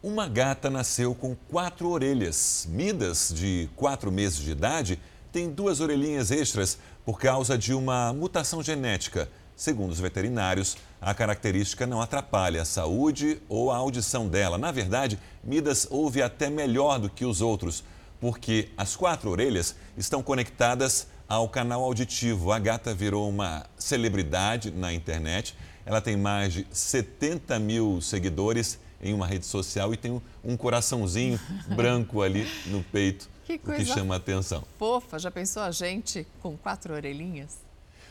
Uma 0.01 0.29
gata 0.29 0.71
nasceu 0.71 1.13
com 1.13 1.35
quatro 1.35 1.89
orelhas. 1.89 2.65
Midas, 2.71 3.33
de 3.35 3.69
quatro 3.75 4.13
meses 4.13 4.39
de 4.39 4.53
idade, 4.53 5.01
tem 5.33 5.51
duas 5.51 5.81
orelhinhas 5.81 6.31
extras 6.31 6.79
por 7.05 7.19
causa 7.19 7.59
de 7.59 7.75
uma 7.75 8.13
mutação 8.13 8.63
genética. 8.63 9.29
Segundo 9.57 9.91
os 9.91 9.99
veterinários, 9.99 10.77
a 11.01 11.13
característica 11.13 11.85
não 11.85 12.01
atrapalha 12.01 12.63
a 12.63 12.65
saúde 12.65 13.43
ou 13.49 13.73
a 13.73 13.79
audição 13.79 14.29
dela. 14.29 14.57
Na 14.57 14.71
verdade, 14.71 15.19
Midas 15.43 15.89
ouve 15.91 16.23
até 16.23 16.49
melhor 16.49 17.01
do 17.01 17.11
que 17.11 17.25
os 17.25 17.41
outros, 17.41 17.83
porque 18.21 18.69
as 18.77 18.95
quatro 18.95 19.29
orelhas 19.29 19.75
estão 19.97 20.23
conectadas 20.23 21.09
ao 21.33 21.49
canal 21.49 21.83
auditivo. 21.83 22.53
A 22.53 22.59
gata 22.59 22.93
virou 22.93 23.27
uma 23.27 23.65
celebridade 23.79 24.71
na 24.71 24.93
internet. 24.93 25.57
Ela 25.87 25.99
tem 25.99 26.15
mais 26.15 26.53
de 26.53 26.67
70 26.71 27.59
mil 27.59 28.03
seguidores 28.03 28.79
em 29.01 29.15
uma 29.15 29.27
rede 29.27 29.47
social 29.47 29.95
e 29.95 29.97
tem 29.97 30.21
um 30.45 30.57
coraçãozinho 30.59 31.41
branco 31.75 32.21
ali 32.21 32.47
no 32.67 32.83
peito, 32.85 33.31
que 33.47 33.55
o 33.55 33.59
que 33.59 33.85
chama 33.87 34.15
a 34.15 34.19
atenção. 34.19 34.63
Fofa, 34.79 35.19
já 35.19 35.31
pensou 35.31 35.63
a 35.63 35.71
gente 35.71 36.27
com 36.43 36.55
quatro 36.55 36.93
orelhinhas? 36.93 37.61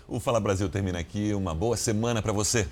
O 0.07 0.19
Fala 0.19 0.39
Brasil 0.39 0.67
termina 0.67 0.97
aqui. 0.97 1.31
Uma 1.35 1.53
boa 1.53 1.77
semana 1.77 2.23
para 2.23 2.33
você. 2.33 2.67